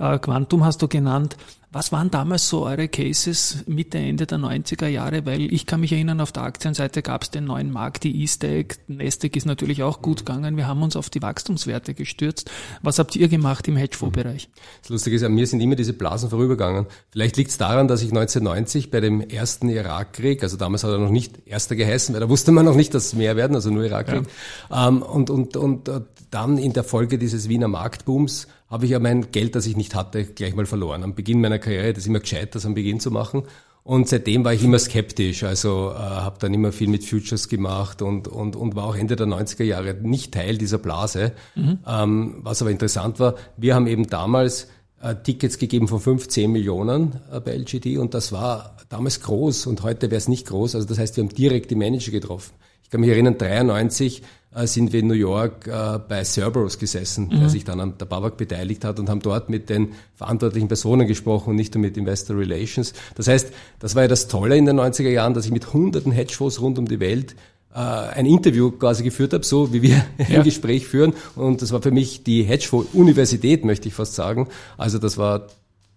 Äh, 0.03 0.19
Quantum 0.19 0.65
hast 0.65 0.83
du 0.83 0.89
genannt. 0.89 1.37
Was 1.71 1.91
waren 1.91 2.11
damals 2.11 2.51
so 2.51 2.67
eure 2.67 2.87
Cases 2.89 3.65
Mitte, 3.67 3.97
Ende 3.97 4.27
der 4.27 4.37
90er 4.37 4.89
Jahre? 4.89 5.25
Weil 5.25 5.41
ich 5.41 5.65
kann 5.65 5.81
mich 5.81 5.93
erinnern, 5.93 6.21
auf 6.21 6.31
der 6.31 6.43
Aktienseite 6.43 7.01
gab 7.01 7.23
es 7.23 7.31
den 7.31 7.45
neuen 7.45 7.71
Markt, 7.71 8.05
die 8.05 8.23
E-Stack. 8.23 8.77
Nestec 8.89 9.37
ist 9.37 9.47
natürlich 9.47 9.83
auch 9.83 10.03
gut 10.03 10.27
gegangen. 10.27 10.59
Wir 10.59 10.67
haben 10.67 10.83
uns 10.83 10.97
auf 10.97 11.09
die 11.09 11.23
Wachstumswerte 11.23 11.95
gestürzt. 11.95 12.51
Was 12.83 12.99
habt 12.99 13.17
ihr 13.17 13.29
gemacht 13.29 13.69
im 13.69 13.77
Hedgefondsbereich? 13.77 14.51
Das 14.83 14.91
Lustige 14.91 15.17
ist, 15.17 15.23
an 15.23 15.33
mir 15.33 15.47
sind 15.47 15.61
immer 15.61 15.77
diese 15.77 15.95
Blasen 15.95 16.29
vorübergegangen. 16.29 16.89
Vielleicht 17.11 17.39
liegt 17.39 17.51
es 17.53 17.57
daran, 17.57 17.89
dass 17.89 18.03
ich 18.03 18.11
1990 18.11 18.91
bei 18.91 19.01
dem 19.01 19.23
ersten 19.23 19.71
Irakkrieg, 19.71 20.43
also 20.43 20.59
damals 20.59 20.85
hat 20.85 20.91
er 20.91 20.99
noch 20.99 21.11
nicht 21.11 21.47
erster 21.47 21.75
geheißen, 21.75 22.13
weil 22.13 22.21
da 22.21 22.29
wusste 22.29 22.53
man 22.53 22.67
noch 22.67 22.77
nicht, 22.77 22.93
dass 22.93 23.07
es 23.07 23.15
mehr 23.15 23.37
werden, 23.37 23.55
also 23.55 23.71
nur 23.71 23.85
Irakkrieg. 23.85 24.25
Ja. 24.69 24.89
Ähm, 24.89 25.01
und, 25.01 25.31
und, 25.31 25.57
und 25.57 25.89
äh, 25.89 26.03
dann 26.31 26.59
in 26.59 26.75
der 26.75 26.85
Folge 26.85 27.17
dieses 27.17 27.49
Wiener 27.49 27.69
Marktbooms 27.69 28.47
habe 28.73 28.87
ich 28.87 28.93
ja 28.93 28.99
mein 28.99 29.31
Geld, 29.33 29.55
das 29.55 29.67
ich 29.67 29.77
nicht 29.77 29.95
hatte, 29.95 30.25
gleich 30.25 30.55
mal 30.55 30.65
verloren. 30.65 31.05
Am 31.05 31.15
Beginn 31.15 31.43
meiner 31.43 31.59
Karriere, 31.59 31.93
das 31.93 32.05
ist 32.05 32.09
immer 32.09 32.21
gescheit, 32.21 32.55
das 32.55 32.65
am 32.65 32.73
Beginn 32.73 33.01
zu 33.01 33.11
machen. 33.11 33.43
Und 33.85 34.09
seitdem 34.09 34.45
war 34.47 34.55
ich 34.55 34.65
immer 34.65 34.79
skeptisch, 34.79 35.43
also 35.43 35.91
äh, 35.91 35.99
habe 35.99 36.39
dann 36.39 36.55
immer 36.55 36.73
viel 36.73 36.89
mit 36.89 37.05
Futures 37.05 37.49
gemacht 37.49 38.01
und, 38.01 38.29
und, 38.29 38.57
und 38.57 38.75
war 38.75 38.85
auch 38.85 38.97
Ende 38.97 39.15
der 39.15 39.27
90er 39.27 39.65
Jahre 39.65 39.93
nicht 39.95 40.33
Teil 40.33 40.57
dieser 40.57 40.79
Blase. 40.79 41.33
Mhm. 41.55 41.81
Ähm, 41.87 42.37
was 42.39 42.63
aber 42.63 42.71
interessant 42.71 43.21
war, 43.21 43.35
wir 43.59 43.75
haben 43.75 43.87
eben 43.89 44.07
damals 44.07 44.69
äh, 45.03 45.17
Tickets 45.17 45.59
gegeben 45.59 45.87
von 45.87 46.01
15 46.01 46.51
Millionen 46.51 47.21
äh, 47.31 47.41
bei 47.41 47.55
LGD 47.55 47.99
und 47.99 48.15
das 48.15 48.33
war 48.33 48.79
damals 48.89 49.21
groß 49.21 49.67
und 49.67 49.83
heute 49.83 50.11
wäre 50.11 50.19
es 50.19 50.29
nicht 50.29 50.47
groß. 50.47 50.77
Also 50.77 50.87
das 50.87 50.99
heißt, 50.99 51.17
wir 51.17 51.25
haben 51.25 51.35
direkt 51.35 51.71
die 51.71 51.75
Manager 51.75 52.13
getroffen. 52.13 52.55
Ich 52.85 52.89
kann 52.89 53.03
mich 53.03 53.11
erinnern, 53.11 53.37
93 53.37 54.23
äh, 54.23 54.25
sind 54.65 54.93
wir 54.93 55.01
in 55.01 55.07
New 55.07 55.15
York 55.15 55.67
äh, 55.67 55.99
bei 56.07 56.25
Cerberus 56.25 56.79
gesessen, 56.79 57.27
mhm. 57.27 57.41
der 57.41 57.49
sich 57.49 57.65
dann 57.65 57.81
an 57.81 57.95
der 57.99 58.05
Babak 58.05 58.37
beteiligt 58.37 58.85
hat 58.85 59.01
und 59.01 59.09
haben 59.09 59.21
dort 59.21 59.49
mit 59.49 59.71
den 59.71 59.93
verantwortlichen 60.15 60.69
Personen 60.69 61.07
gesprochen 61.07 61.51
und 61.51 61.57
nicht 61.57 61.75
nur 61.75 61.81
mit 61.81 61.97
Investor 61.97 62.37
Relations. 62.37 62.93
Das 63.15 63.29
heißt, 63.29 63.53
das 63.79 63.95
war 63.95 64.03
ja 64.03 64.09
das 64.09 64.29
Tolle 64.29 64.57
in 64.57 64.67
den 64.67 64.79
90er 64.79 65.09
Jahren, 65.09 65.35
dass 65.35 65.47
ich 65.47 65.53
mit 65.53 65.73
hunderten 65.73 66.13
Hedgefonds 66.13 66.61
rund 66.61 66.79
um 66.79 66.87
die 66.87 67.01
Welt 67.01 67.35
äh, 67.75 67.79
ein 67.79 68.27
Interview 68.27 68.71
quasi 68.73 69.03
geführt 69.03 69.33
habe, 69.33 69.45
so 69.45 69.73
wie 69.73 69.81
wir 69.81 70.05
ja. 70.19 70.39
ein 70.39 70.43
Gespräch 70.43 70.87
führen. 70.87 71.15
Und 71.35 71.63
das 71.63 71.73
war 71.73 71.81
für 71.81 71.91
mich 71.91 72.23
die 72.23 72.43
Hedgefonds-Universität, 72.43 73.65
möchte 73.65 73.89
ich 73.89 73.95
fast 73.95 74.15
sagen. 74.15 74.49
Also 74.77 74.99
das 74.99 75.17
war 75.17 75.47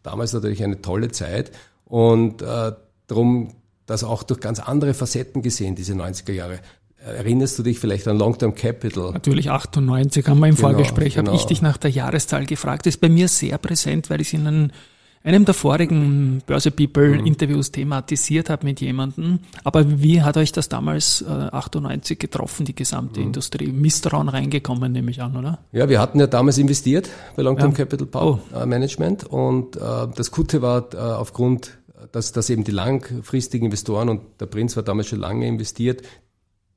damals 0.02 0.32
natürlich 0.34 0.64
eine 0.64 0.82
tolle 0.82 1.12
Zeit 1.12 1.52
und 1.86 2.42
äh, 2.42 2.72
darum 3.08 3.54
das 3.86 4.04
auch 4.04 4.24
durch 4.24 4.40
ganz 4.40 4.60
andere 4.60 4.94
Facetten 4.94 5.42
gesehen, 5.42 5.76
diese 5.76 5.94
90er 5.94 6.32
Jahre. 6.32 6.60
Erinnerst 7.06 7.60
du 7.60 7.64
dich 7.64 7.80
vielleicht 7.80 8.08
an 8.08 8.18
Long-Term 8.18 8.56
Capital? 8.56 9.12
Natürlich 9.12 9.52
98 9.52 10.28
haben 10.28 10.40
wir 10.40 10.48
im 10.48 10.56
genau, 10.56 10.70
Vorgespräch, 10.70 11.16
genau. 11.16 11.32
habe 11.32 11.38
ich 11.40 11.46
dich 11.46 11.62
nach 11.62 11.78
der 11.78 11.92
Jahreszahl 11.92 12.46
gefragt. 12.48 12.88
Das 12.88 12.96
ist 12.96 13.02
bei 13.02 13.10
mir 13.10 13.28
sehr 13.28 13.60
präsent, 13.60 14.10
weil 14.10 14.22
ich 14.22 14.28
es 14.30 14.34
in 14.34 14.48
einem, 14.48 14.72
einem 15.24 15.46
der 15.46 15.54
vorigen 15.54 16.42
Börse 16.48 16.72
People 16.72 17.10
mhm. 17.10 17.28
Interviews 17.28 17.72
thematisiert 17.72 18.50
habe 18.50 18.66
mit 18.66 18.82
jemandem. 18.82 19.38
Aber 19.64 20.02
wie 20.02 20.24
hat 20.24 20.36
euch 20.38 20.52
das 20.52 20.68
damals 20.68 21.22
äh, 21.22 21.30
98 21.30 22.18
getroffen, 22.18 22.66
die 22.66 22.74
gesamte 22.74 23.20
mhm. 23.20 23.28
Industrie? 23.28 23.72
Misstrauen 23.72 24.28
reingekommen, 24.28 24.92
nehme 24.92 25.12
ich 25.12 25.22
an, 25.22 25.38
oder? 25.38 25.60
Ja, 25.74 25.88
wir 25.88 26.00
hatten 26.00 26.20
ja 26.20 26.26
damals 26.26 26.58
investiert 26.58 27.08
bei 27.36 27.44
Long-Term 27.44 27.72
ja. 27.72 27.86
Capital 27.86 28.08
oh. 28.14 28.66
Management 28.66 29.26
und 29.26 29.76
äh, 29.76 29.80
das 30.16 30.32
Gute 30.32 30.64
war 30.64 30.92
äh, 30.92 30.98
aufgrund 30.98 31.78
dass, 32.12 32.32
dass 32.32 32.50
eben 32.50 32.64
die 32.64 32.72
langfristigen 32.72 33.66
Investoren 33.66 34.10
und 34.10 34.22
der 34.40 34.46
Prinz 34.46 34.76
war 34.76 34.84
damals 34.84 35.08
schon 35.08 35.20
lange 35.20 35.48
investiert, 35.48 36.02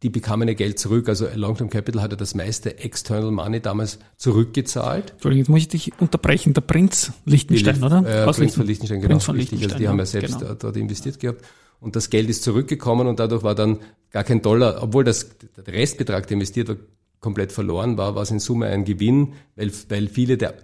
die 0.03 0.11
bekamen 0.11 0.49
ihr 0.49 0.55
Geld 0.55 0.79
zurück. 0.79 1.09
Also 1.09 1.27
Long-Term 1.35 1.71
Capital 1.71 2.03
hatte 2.03 2.17
das 2.17 2.35
meiste 2.35 2.79
External 2.79 3.31
Money 3.31 3.61
damals 3.61 3.99
zurückgezahlt. 4.17 5.13
Entschuldigung, 5.13 5.39
jetzt 5.39 5.49
muss 5.49 5.61
ich 5.61 5.69
dich 5.69 5.93
unterbrechen. 6.01 6.55
Der 6.55 6.61
Prinz 6.61 7.13
Liechtenstein, 7.25 7.83
oder? 7.83 7.99
Äh, 7.99 8.25
Prinz 8.25 8.39
Lichten 8.39 8.57
von 8.57 8.67
Liechtenstein, 8.67 9.01
genau. 9.01 9.15
Prinz 9.15 9.25
von 9.25 9.37
Liechtenstein, 9.37 9.71
also 9.71 9.79
die 9.79 9.89
haben 9.89 9.99
ja 9.99 10.07
selbst 10.07 10.39
genau. 10.39 10.55
dort 10.55 10.77
investiert 10.77 11.19
gehabt. 11.19 11.45
Und 11.81 11.97
das 11.97 12.11
Geld 12.11 12.29
ist 12.29 12.43
zurückgekommen 12.43 13.07
und 13.07 13.21
dadurch 13.21 13.43
war 13.43 13.55
dann 13.55 13.79
gar 14.11 14.25
kein 14.25 14.43
Dollar, 14.43 14.83
obwohl 14.83 15.05
das, 15.05 15.29
der 15.57 15.75
Restbetrag, 15.75 16.27
der 16.27 16.35
investiert 16.35 16.69
war, 16.69 16.77
komplett 17.21 17.53
verloren 17.53 17.97
war, 17.99 18.15
war 18.15 18.23
es 18.23 18.31
in 18.31 18.39
Summe 18.39 18.67
ein 18.67 18.85
Gewinn, 18.85 19.35
weil, 19.57 19.73
weil 19.89 20.09
viele 20.09 20.37
der 20.39 20.55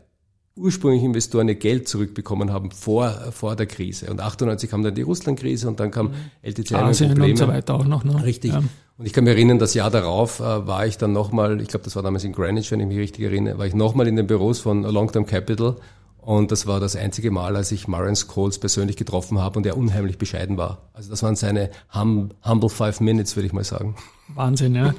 ursprünglichen 0.56 1.06
Investoren 1.06 1.48
ihr 1.48 1.56
Geld 1.56 1.88
zurückbekommen 1.88 2.52
haben 2.52 2.70
vor, 2.70 3.10
vor 3.32 3.56
der 3.56 3.66
Krise. 3.66 4.10
Und 4.10 4.20
98 4.20 4.70
kam 4.70 4.82
dann 4.82 4.94
die 4.94 5.02
Russland-Krise 5.02 5.66
und 5.66 5.80
dann 5.80 5.90
kam 5.90 6.08
mhm. 6.08 6.14
LTC 6.42 6.72
Asien 6.74 7.20
und 7.20 7.36
so 7.36 7.48
weiter 7.48 7.74
auch 7.74 7.86
noch. 7.86 8.04
Ne? 8.04 8.22
Richtig. 8.24 8.52
Ja. 8.52 8.62
Und 8.96 9.06
ich 9.06 9.12
kann 9.12 9.24
mich 9.24 9.34
erinnern, 9.34 9.58
das 9.58 9.74
Jahr 9.74 9.90
darauf 9.90 10.38
äh, 10.38 10.66
war 10.66 10.86
ich 10.86 10.98
dann 10.98 11.12
nochmal, 11.12 11.60
ich 11.60 11.68
glaube, 11.68 11.84
das 11.84 11.96
war 11.96 12.02
damals 12.02 12.22
in 12.22 12.32
Greenwich, 12.32 12.70
wenn 12.70 12.78
ich 12.78 12.86
mich 12.86 12.98
richtig 12.98 13.24
erinnere, 13.24 13.58
war 13.58 13.66
ich 13.66 13.74
nochmal 13.74 14.06
in 14.06 14.14
den 14.14 14.26
Büros 14.26 14.60
von 14.60 14.84
Long 14.84 15.10
Term 15.10 15.26
Capital 15.26 15.76
und 16.24 16.50
das 16.52 16.66
war 16.66 16.80
das 16.80 16.96
einzige 16.96 17.30
Mal, 17.30 17.54
als 17.54 17.70
ich 17.70 17.86
Marion 17.86 18.16
Scholes 18.16 18.58
persönlich 18.58 18.96
getroffen 18.96 19.38
habe 19.38 19.58
und 19.58 19.66
er 19.66 19.76
unheimlich 19.76 20.16
bescheiden 20.16 20.56
war. 20.56 20.78
Also 20.94 21.10
das 21.10 21.22
waren 21.22 21.36
seine 21.36 21.68
hum, 21.94 22.30
humble 22.42 22.70
five 22.70 23.00
minutes, 23.00 23.36
würde 23.36 23.46
ich 23.46 23.52
mal 23.52 23.62
sagen. 23.62 23.94
Wahnsinn, 24.34 24.74
ja. 24.74 24.94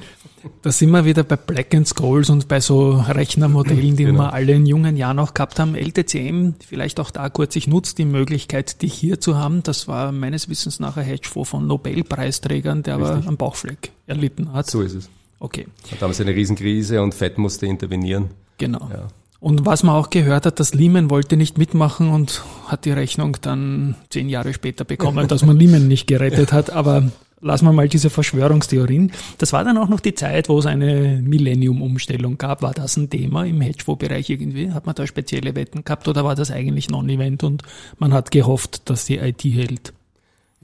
Da 0.62 0.72
sind 0.72 0.92
wir 0.92 1.04
wieder 1.04 1.24
bei 1.24 1.36
Black 1.36 1.74
and 1.74 1.90
Scholes 1.90 2.30
und 2.30 2.48
bei 2.48 2.60
so 2.60 2.92
Rechnermodellen, 2.92 3.96
die 3.96 4.04
genau. 4.04 4.20
wir 4.20 4.34
alle 4.34 4.54
in 4.54 4.68
jungen 4.68 4.98
Jahren 4.98 5.18
auch 5.18 5.34
gehabt 5.34 5.58
haben. 5.58 5.74
LTCM, 5.74 6.54
vielleicht 6.60 7.00
auch 7.00 7.10
da 7.10 7.30
kurz, 7.30 7.56
ich 7.56 7.68
nutze 7.68 7.96
die 7.96 8.06
Möglichkeit, 8.06 8.84
dich 8.84 8.94
hier 8.94 9.20
zu 9.20 9.36
haben. 9.36 9.64
Das 9.64 9.88
war 9.88 10.12
meines 10.12 10.48
Wissens 10.48 10.80
nach 10.80 10.96
ein 10.96 11.06
Hedgefonds 11.06 11.50
von 11.50 11.66
Nobelpreisträgern, 11.66 12.84
der 12.84 12.98
Richtig. 12.98 13.16
aber 13.16 13.28
einen 13.28 13.38
Bauchfleck 13.38 13.92
erlitten 14.06 14.54
hat. 14.54 14.70
So 14.70 14.82
ist 14.82 14.94
es. 14.94 15.10
Okay. 15.40 15.66
Hat 15.92 16.04
damals 16.04 16.22
eine 16.22 16.36
Riesenkrise 16.36 17.02
und 17.02 17.16
Fett 17.16 17.40
musste 17.40 17.66
intervenieren. 17.66 18.30
Genau. 18.60 18.90
Ja. 18.94 19.08
Und 19.40 19.66
was 19.66 19.84
man 19.84 19.96
auch 19.96 20.10
gehört 20.10 20.46
hat, 20.46 20.60
dass 20.60 20.74
Lehman 20.74 21.10
wollte 21.10 21.38
nicht 21.38 21.58
mitmachen 21.58 22.10
und 22.10 22.44
hat 22.68 22.86
die 22.86 22.92
Rechnung 22.92 23.38
dann 23.42 23.96
zehn 24.10 24.30
Jahre 24.30 24.54
später 24.54 24.86
bekommen, 24.86 25.28
dass 25.28 25.46
man 25.46 25.58
Lehman 25.58 25.88
nicht 25.88 26.08
gerettet 26.08 26.52
hat. 26.52 26.70
Aber 26.70 27.12
lassen 27.42 27.66
wir 27.66 27.74
mal 27.74 27.90
diese 27.90 28.10
Verschwörungstheorien. 28.10 29.12
Das 29.38 29.54
war 29.54 29.64
dann 29.64 29.78
auch 29.78 29.90
noch 29.90 30.00
die 30.00 30.16
Zeit, 30.16 30.50
wo 30.50 30.58
es 30.58 30.66
eine 30.66 31.22
Millennium-Umstellung 31.22 32.38
gab. 32.38 32.62
War 32.62 32.74
das 32.74 32.98
ein 32.98 33.10
Thema 33.10 33.46
im 33.46 33.62
Hedgefonds-Bereich 33.62 34.30
irgendwie? 34.30 34.72
Hat 34.72 34.86
man 34.86 34.96
da 34.96 35.06
spezielle 35.06 35.56
Wetten 35.56 35.84
gehabt 35.84 36.08
oder 36.08 36.24
war 36.24 36.36
das 36.36 36.50
eigentlich 36.50 36.90
Non-Event 36.90 37.44
und 37.44 37.64
man 38.00 38.14
hat 38.14 38.32
gehofft, 38.32 38.90
dass 38.90 39.06
die 39.06 39.18
IT 39.18 39.44
hält? 39.44 39.94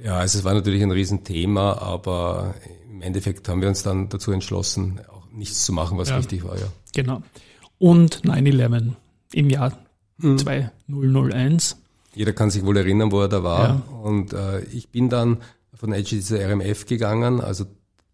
Ja, 0.03 0.15
also 0.15 0.39
es 0.39 0.43
war 0.43 0.53
natürlich 0.53 0.81
ein 0.81 0.91
Riesenthema, 0.91 1.77
aber 1.77 2.55
im 2.89 3.03
Endeffekt 3.03 3.47
haben 3.47 3.61
wir 3.61 3.67
uns 3.67 3.83
dann 3.83 4.09
dazu 4.09 4.31
entschlossen, 4.31 5.01
auch 5.11 5.27
nichts 5.31 5.63
zu 5.65 5.73
machen, 5.73 5.99
was 5.99 6.09
ja, 6.09 6.17
richtig 6.17 6.43
war, 6.43 6.57
ja. 6.57 6.65
Genau 6.93 7.21
und 7.81 8.21
9-11 8.21 8.91
im 9.33 9.49
Jahr 9.49 9.77
mhm. 10.17 10.37
2001. 10.37 11.77
Jeder 12.13 12.33
kann 12.33 12.51
sich 12.51 12.63
wohl 12.63 12.77
erinnern, 12.77 13.11
wo 13.11 13.21
er 13.21 13.27
da 13.27 13.43
war. 13.43 13.67
Ja. 13.67 13.81
Und 14.03 14.33
äh, 14.33 14.61
ich 14.65 14.89
bin 14.89 15.09
dann 15.09 15.37
von 15.73 15.91
Edge 15.91 16.19
zur 16.19 16.39
RMF 16.39 16.85
gegangen, 16.85 17.41
also 17.41 17.65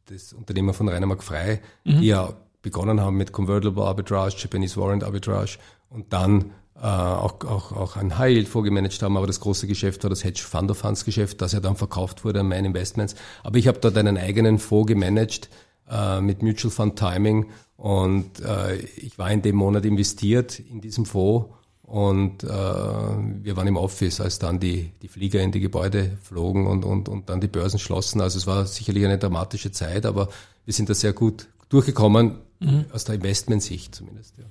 das 0.06 0.32
Unternehmen 0.32 0.74
von 0.74 0.88
Rainer 0.88 1.06
Mark 1.06 1.22
Frey, 1.22 1.60
mhm. 1.84 2.00
die 2.00 2.08
ja 2.08 2.34
begonnen 2.62 3.02
haben 3.02 3.18
mit 3.18 3.34
Convertible 3.34 3.84
Arbitrage, 3.84 4.36
Japanese 4.38 4.80
Warrant 4.80 5.04
Arbitrage 5.04 5.58
und 5.90 6.14
dann 6.14 6.52
äh, 6.76 6.86
auch, 6.86 7.44
auch, 7.44 7.72
auch 7.74 7.98
ein 7.98 8.18
High 8.18 8.36
Yield 8.36 8.48
vorgemanagt 8.48 9.02
haben, 9.04 9.18
aber 9.18 9.28
das 9.28 9.42
große 9.42 9.68
Geschäft 9.68 10.04
war 10.04 10.10
das 10.10 10.24
Hedge 10.24 10.44
Fund 10.44 10.72
of 10.72 10.78
Funds 10.78 11.04
Geschäft, 11.04 11.42
das 11.42 11.52
ja 11.52 11.60
dann 11.60 11.76
verkauft 11.76 12.24
wurde 12.24 12.40
an 12.40 12.48
Main 12.48 12.64
Investments. 12.64 13.16
Aber 13.44 13.58
ich 13.58 13.68
habe 13.68 13.80
dort 13.80 13.98
einen 13.98 14.18
eigenen 14.18 14.60
Fonds 14.60 14.88
gemanagt 14.88 15.50
äh, 15.90 16.22
mit 16.22 16.42
Mutual 16.42 16.72
Fund 16.72 16.98
Timing 16.98 17.48
und 17.78 18.40
äh, 18.40 18.76
ich 18.76 19.18
war 19.18 19.32
in 19.32 19.42
dem 19.42 19.56
Monat 19.56 19.86
investiert 19.86 20.60
in 20.60 20.82
diesem 20.82 21.06
Fonds 21.06 21.48
und 21.84 22.44
äh, 22.44 22.48
wir 22.48 23.56
waren 23.56 23.68
im 23.68 23.78
Office, 23.78 24.20
als 24.20 24.40
dann 24.40 24.60
die, 24.60 24.92
die 25.02 25.08
Flieger 25.08 25.42
in 25.42 25.52
die 25.52 25.62
Gebäude 25.62 26.18
flogen 26.22 26.68
und, 26.68 26.84
und, 26.84 27.08
und 27.08 27.30
dann 27.30 27.40
die 27.40 27.48
Börsen 27.48 27.80
schlossen. 27.80 28.20
Also 28.20 28.40
es 28.40 28.48
war 28.48 28.66
sicherlich 28.66 29.06
eine 29.06 29.18
dramatische 29.18 29.72
Zeit, 29.72 30.06
aber 30.06 30.28
wir 30.66 30.74
sind 30.74 30.90
da 30.90 30.94
sehr 30.94 31.14
gut 31.14 31.48
durchgekommen, 31.70 32.40
mhm. 32.60 32.86
aus 32.92 33.06
der 33.06 33.16
Investmentsicht 33.16 33.96
zumindest. 33.96 34.38
Ja. 34.38 34.44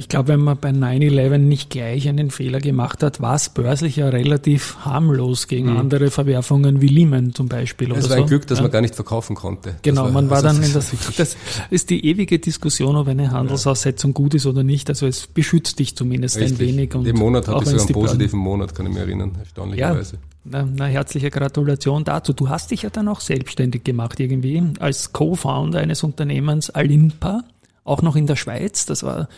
Ich 0.00 0.08
glaube, 0.08 0.28
wenn 0.28 0.40
man 0.40 0.56
bei 0.56 0.70
9-11 0.70 1.36
nicht 1.36 1.68
gleich 1.68 2.08
einen 2.08 2.30
Fehler 2.30 2.58
gemacht 2.58 3.02
hat, 3.02 3.20
war 3.20 3.34
es 3.34 3.50
börslich 3.50 3.96
ja 3.96 4.08
relativ 4.08 4.78
harmlos 4.78 5.46
gegen 5.46 5.72
mhm. 5.72 5.76
andere 5.76 6.10
Verwerfungen 6.10 6.80
wie 6.80 6.86
Lehman 6.86 7.34
zum 7.34 7.48
Beispiel. 7.48 7.92
Es 7.92 8.08
war 8.08 8.16
ein 8.16 8.22
so. 8.22 8.28
Glück, 8.28 8.46
dass 8.46 8.58
ja. 8.58 8.62
man 8.62 8.70
gar 8.70 8.80
nicht 8.80 8.94
verkaufen 8.94 9.36
konnte. 9.36 9.76
Genau, 9.82 10.04
war, 10.04 10.10
man 10.10 10.30
war 10.30 10.38
also 10.38 10.48
dann 10.48 10.62
in 10.62 10.72
das, 10.72 10.90
das 11.18 11.36
ist 11.68 11.90
die 11.90 12.06
ewige 12.06 12.38
Diskussion, 12.38 12.96
ob 12.96 13.08
eine 13.08 13.30
Handelsaussetzung 13.30 14.14
gut 14.14 14.32
ist 14.32 14.46
oder 14.46 14.62
nicht. 14.62 14.88
Also 14.88 15.06
es 15.06 15.26
beschützt 15.26 15.78
dich 15.78 15.94
zumindest 15.94 16.38
Richtig. 16.38 16.58
ein 16.58 16.66
wenig. 16.66 16.94
Und 16.94 17.04
Dem 17.04 17.18
Monat 17.18 17.46
hatte 17.46 17.64
ich 17.64 17.68
sogar 17.68 17.84
einen 17.84 17.92
positiven 17.92 18.40
Monat, 18.40 18.74
kann 18.74 18.86
ich 18.86 18.92
mich 18.92 19.02
erinnern, 19.02 19.32
erstaunlicherweise. 19.38 20.14
Ja. 20.14 20.20
Na, 20.44 20.66
na, 20.74 20.86
herzliche 20.86 21.28
Gratulation 21.28 22.04
dazu. 22.04 22.32
Du 22.32 22.48
hast 22.48 22.70
dich 22.70 22.82
ja 22.82 22.88
dann 22.88 23.06
auch 23.08 23.20
selbstständig 23.20 23.84
gemacht 23.84 24.18
irgendwie 24.18 24.62
als 24.78 25.12
Co-Founder 25.12 25.78
eines 25.78 26.02
Unternehmens 26.02 26.70
Alimpa, 26.70 27.44
auch 27.84 28.00
noch 28.00 28.16
in 28.16 28.26
der 28.26 28.36
Schweiz. 28.36 28.86
Das 28.86 29.02
war 29.02 29.28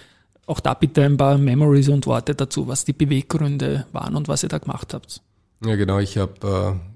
auch 0.46 0.60
da 0.60 0.74
bitte 0.74 1.04
ein 1.04 1.16
paar 1.16 1.38
Memories 1.38 1.88
und 1.88 2.06
Worte 2.06 2.34
dazu, 2.34 2.68
was 2.68 2.84
die 2.84 2.92
Beweggründe 2.92 3.86
waren 3.92 4.16
und 4.16 4.28
was 4.28 4.42
ihr 4.42 4.48
da 4.48 4.58
gemacht 4.58 4.94
habt. 4.94 5.20
Ja, 5.64 5.76
genau. 5.76 5.98
Ich 5.98 6.18
habe 6.18 6.78
äh, 6.78 6.92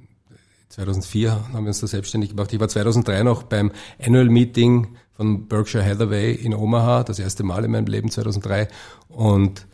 2004 0.70 1.52
haben 1.52 1.64
wir 1.64 1.68
uns 1.68 1.80
da 1.80 1.86
selbstständig 1.86 2.30
gemacht. 2.30 2.52
Ich 2.52 2.60
war 2.60 2.68
2003 2.68 3.22
noch 3.22 3.44
beim 3.44 3.70
Annual 4.02 4.28
Meeting 4.28 4.96
von 5.12 5.46
Berkshire 5.48 5.84
Hathaway 5.84 6.34
in 6.34 6.54
Omaha, 6.54 7.04
das 7.04 7.18
erste 7.18 7.44
Mal 7.44 7.64
in 7.64 7.70
meinem 7.70 7.86
Leben 7.86 8.10
2003. 8.10 8.68
Und 9.08 9.66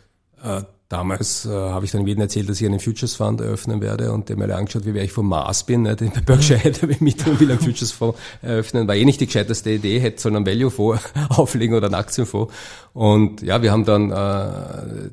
äh, 0.43 0.61
Damals 0.93 1.47
äh, 1.47 1.49
habe 1.49 1.85
ich 1.85 1.91
dann 1.91 2.05
jedem 2.05 2.21
erzählt, 2.21 2.47
dass 2.47 2.61
ich 2.61 2.67
einen 2.67 2.79
Futures 2.79 3.15
Fund 3.15 3.41
eröffnen 3.41 3.81
werde 3.81 4.11
und 4.11 4.29
der 4.29 4.37
mir 4.37 4.43
alle 4.43 4.57
angeschaut, 4.57 4.85
wie 4.85 4.93
wer 4.93 5.03
ich 5.03 5.11
vom 5.11 5.27
Mars 5.27 5.63
bin, 5.63 5.81
ne, 5.81 5.95
den 5.95 6.11
bei 6.11 6.21
Berkshire 6.21 6.63
Hathaway 6.63 6.97
mit 6.99 7.25
und 7.25 7.39
will 7.39 7.49
einen 7.49 7.59
Futures 7.59 7.91
Fonds 7.91 8.19
eröffnen. 8.43 8.87
War 8.87 8.93
eh 8.93 9.03
nicht 9.03 9.19
die 9.19 9.25
gescheiteste 9.25 9.71
Idee, 9.71 9.99
hätte 9.99 10.21
so 10.21 10.29
einen 10.29 10.45
Value 10.45 10.69
Fonds 10.69 11.01
auflegen 11.29 11.75
oder 11.75 11.87
einen 11.87 11.95
Aktienfonds. 11.95 12.53
Und 12.93 13.41
ja, 13.41 13.63
wir 13.63 13.71
haben 13.71 13.85
dann 13.85 14.11
äh, 14.11 15.09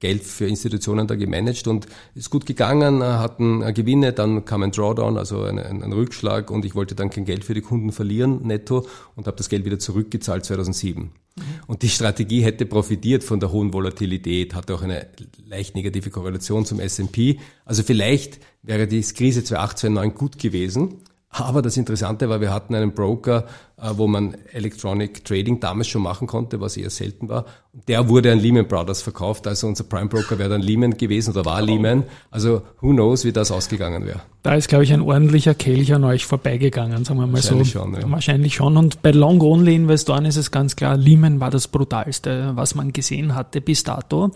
Geld 0.00 0.24
für 0.24 0.46
Institutionen 0.46 1.06
da 1.06 1.14
gemanagt 1.14 1.66
und 1.68 1.86
ist 2.14 2.30
gut 2.30 2.46
gegangen, 2.46 3.02
hatten 3.02 3.60
Gewinne, 3.74 4.12
dann 4.12 4.44
kam 4.44 4.62
ein 4.62 4.72
Drawdown, 4.72 5.16
also 5.16 5.42
ein, 5.42 5.58
ein, 5.58 5.82
ein 5.82 5.92
Rückschlag 5.92 6.50
und 6.50 6.64
ich 6.64 6.74
wollte 6.74 6.94
dann 6.94 7.10
kein 7.10 7.24
Geld 7.26 7.44
für 7.44 7.54
die 7.54 7.60
Kunden 7.60 7.92
verlieren 7.92 8.40
netto 8.42 8.86
und 9.14 9.26
habe 9.26 9.36
das 9.36 9.48
Geld 9.48 9.64
wieder 9.64 9.78
zurückgezahlt 9.78 10.44
2007. 10.44 11.02
Mhm. 11.04 11.42
Und 11.66 11.82
die 11.82 11.88
Strategie 11.88 12.42
hätte 12.42 12.66
profitiert 12.66 13.22
von 13.22 13.40
der 13.40 13.52
hohen 13.52 13.72
Volatilität, 13.72 14.54
hatte 14.54 14.74
auch 14.74 14.82
eine 14.82 15.06
leicht 15.46 15.76
negative 15.76 16.10
Korrelation 16.10 16.64
zum 16.64 16.80
S&P. 16.80 17.38
Also 17.64 17.82
vielleicht 17.82 18.40
wäre 18.62 18.86
die 18.86 19.00
Krise 19.00 19.44
2008, 19.44 19.78
2009 19.78 20.14
gut 20.14 20.38
gewesen, 20.38 20.98
aber 21.32 21.62
das 21.62 21.76
Interessante 21.76 22.28
war, 22.28 22.40
wir 22.40 22.52
hatten 22.52 22.74
einen 22.74 22.92
Broker, 22.92 23.44
äh, 23.76 23.90
wo 23.92 24.08
man 24.08 24.34
Electronic 24.52 25.24
Trading 25.24 25.60
damals 25.60 25.86
schon 25.86 26.02
machen 26.02 26.26
konnte, 26.26 26.60
was 26.60 26.76
eher 26.76 26.90
selten 26.90 27.28
war. 27.28 27.44
Der 27.86 28.08
wurde 28.08 28.32
an 28.32 28.40
Lehman 28.40 28.66
Brothers 28.66 29.00
verkauft, 29.00 29.46
also 29.46 29.68
unser 29.68 29.84
Prime 29.84 30.08
Broker 30.08 30.40
wäre 30.40 30.48
dann 30.48 30.60
Lehman 30.60 30.96
gewesen 30.96 31.30
oder 31.30 31.44
war 31.44 31.62
Lehman. 31.62 32.02
Also 32.32 32.62
who 32.80 32.90
knows, 32.90 33.24
wie 33.24 33.32
das 33.32 33.52
ausgegangen 33.52 34.06
wäre. 34.06 34.20
Da 34.42 34.54
ist, 34.54 34.68
glaube 34.68 34.82
ich, 34.82 34.92
ein 34.92 35.02
ordentlicher 35.02 35.54
Kelch 35.54 35.94
an 35.94 36.02
euch 36.02 36.26
vorbeigegangen, 36.26 37.04
sagen 37.04 37.20
wir 37.20 37.28
mal 37.28 37.34
Wahrscheinlich 37.34 37.70
so. 37.70 37.78
Schon, 37.78 37.94
ja. 37.94 38.10
Wahrscheinlich 38.10 38.54
schon. 38.56 38.76
Und 38.76 39.00
bei 39.02 39.12
Long-Only-Investoren 39.12 40.24
ist 40.24 40.36
es 40.36 40.50
ganz 40.50 40.74
klar, 40.74 40.96
Lehman 40.96 41.38
war 41.38 41.50
das 41.50 41.68
brutalste, 41.68 42.52
was 42.56 42.74
man 42.74 42.92
gesehen 42.92 43.36
hatte 43.36 43.60
bis 43.60 43.84
dato. 43.84 44.32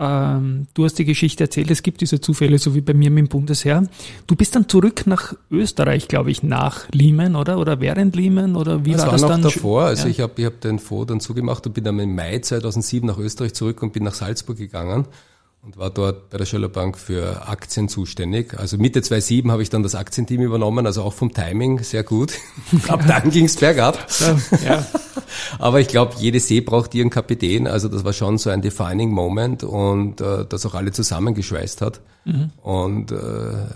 Ähm, 0.00 0.68
du 0.74 0.84
hast 0.84 0.98
die 0.98 1.04
Geschichte 1.04 1.44
erzählt, 1.44 1.70
es 1.70 1.82
gibt 1.82 2.00
diese 2.00 2.20
Zufälle, 2.20 2.58
so 2.58 2.74
wie 2.74 2.80
bei 2.80 2.94
mir 2.94 3.10
mit 3.10 3.26
dem 3.26 3.28
Bundesheer. 3.28 3.82
Du 4.26 4.36
bist 4.36 4.54
dann 4.54 4.68
zurück 4.68 5.06
nach 5.06 5.34
Österreich, 5.50 6.06
glaube 6.06 6.30
ich, 6.30 6.42
nach 6.42 6.88
Lehman, 6.92 7.34
oder? 7.34 7.58
Oder 7.58 7.80
während 7.80 8.14
Lehman? 8.14 8.54
Oder 8.54 8.84
wie 8.84 8.92
das 8.92 9.00
war, 9.00 9.06
war 9.06 9.12
das 9.12 9.22
noch 9.22 9.28
dann? 9.30 9.42
davor. 9.42 9.82
Also 9.82 10.04
ja. 10.04 10.10
ich 10.10 10.20
habe 10.20 10.32
ich 10.36 10.44
hab 10.44 10.60
den 10.60 10.78
Fonds 10.78 11.08
dann 11.08 11.20
zugemacht 11.20 11.66
und 11.66 11.72
bin 11.72 11.84
dann 11.84 11.98
im 11.98 12.14
Mai 12.14 12.38
2007 12.38 13.06
nach 13.06 13.18
Österreich 13.18 13.54
zurück 13.54 13.82
und 13.82 13.92
bin 13.92 14.04
nach 14.04 14.14
Salzburg 14.14 14.56
gegangen 14.56 15.06
und 15.62 15.76
war 15.76 15.90
dort 15.90 16.30
bei 16.30 16.38
der 16.38 16.46
Schöller 16.46 16.68
Bank 16.68 16.96
für 16.98 17.48
Aktien 17.48 17.88
zuständig. 17.88 18.58
Also 18.58 18.78
Mitte 18.78 19.02
2007 19.02 19.50
habe 19.50 19.62
ich 19.62 19.70
dann 19.70 19.82
das 19.82 19.94
Aktienteam 19.94 20.40
übernommen, 20.42 20.86
also 20.86 21.02
auch 21.02 21.12
vom 21.12 21.32
Timing 21.32 21.82
sehr 21.82 22.04
gut. 22.04 22.32
Ab 22.88 23.04
dann 23.06 23.30
ging's 23.30 23.56
bergab. 23.56 24.06
Ja. 24.64 24.86
Aber 25.58 25.80
ich 25.80 25.88
glaube, 25.88 26.14
jede 26.18 26.40
See 26.40 26.60
braucht 26.60 26.94
ihren 26.94 27.10
Kapitän. 27.10 27.66
Also 27.66 27.88
das 27.88 28.04
war 28.04 28.12
schon 28.12 28.38
so 28.38 28.50
ein 28.50 28.62
defining 28.62 29.10
Moment 29.10 29.64
und 29.64 30.20
äh, 30.20 30.46
das 30.48 30.64
auch 30.64 30.74
alle 30.74 30.92
zusammengeschweißt 30.92 31.82
hat. 31.82 32.00
Mhm. 32.24 32.50
Und 32.62 33.12
äh, 33.12 33.66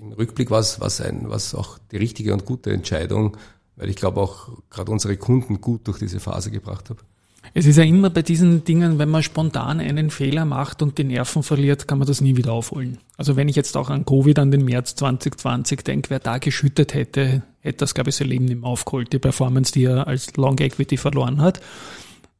im 0.00 0.12
Rückblick 0.12 0.50
war 0.50 0.60
es 0.60 0.80
was 0.80 1.00
ein, 1.00 1.28
was 1.28 1.54
auch 1.54 1.78
die 1.92 1.96
richtige 1.96 2.32
und 2.32 2.44
gute 2.44 2.70
Entscheidung, 2.72 3.36
weil 3.76 3.88
ich 3.88 3.96
glaube 3.96 4.20
auch 4.20 4.48
gerade 4.70 4.90
unsere 4.90 5.16
Kunden 5.16 5.60
gut 5.60 5.86
durch 5.86 5.98
diese 5.98 6.20
Phase 6.20 6.50
gebracht 6.50 6.90
habe. 6.90 7.00
Es 7.54 7.66
ist 7.66 7.76
ja 7.76 7.84
immer 7.84 8.10
bei 8.10 8.22
diesen 8.22 8.64
Dingen, 8.64 8.98
wenn 8.98 9.08
man 9.08 9.22
spontan 9.22 9.80
einen 9.80 10.10
Fehler 10.10 10.44
macht 10.44 10.82
und 10.82 10.98
die 10.98 11.04
Nerven 11.04 11.42
verliert, 11.42 11.88
kann 11.88 11.98
man 11.98 12.06
das 12.06 12.20
nie 12.20 12.36
wieder 12.36 12.52
aufholen. 12.52 12.98
Also 13.16 13.36
wenn 13.36 13.48
ich 13.48 13.56
jetzt 13.56 13.76
auch 13.76 13.90
an 13.90 14.04
Covid, 14.04 14.38
an 14.38 14.50
den 14.50 14.64
März 14.64 14.94
2020 14.96 15.82
denke, 15.82 16.10
wer 16.10 16.20
da 16.20 16.38
geschüttet 16.38 16.94
hätte, 16.94 17.42
hätte 17.60 17.78
das, 17.78 17.94
glaube 17.94 18.10
ich, 18.10 18.16
sein 18.16 18.28
Leben 18.28 18.44
nicht 18.44 18.60
mehr 18.60 18.68
aufgeholt, 18.68 19.12
die 19.12 19.18
Performance, 19.18 19.72
die 19.72 19.84
er 19.84 20.06
als 20.06 20.36
Long 20.36 20.58
Equity 20.58 20.96
verloren 20.96 21.40
hat. 21.40 21.60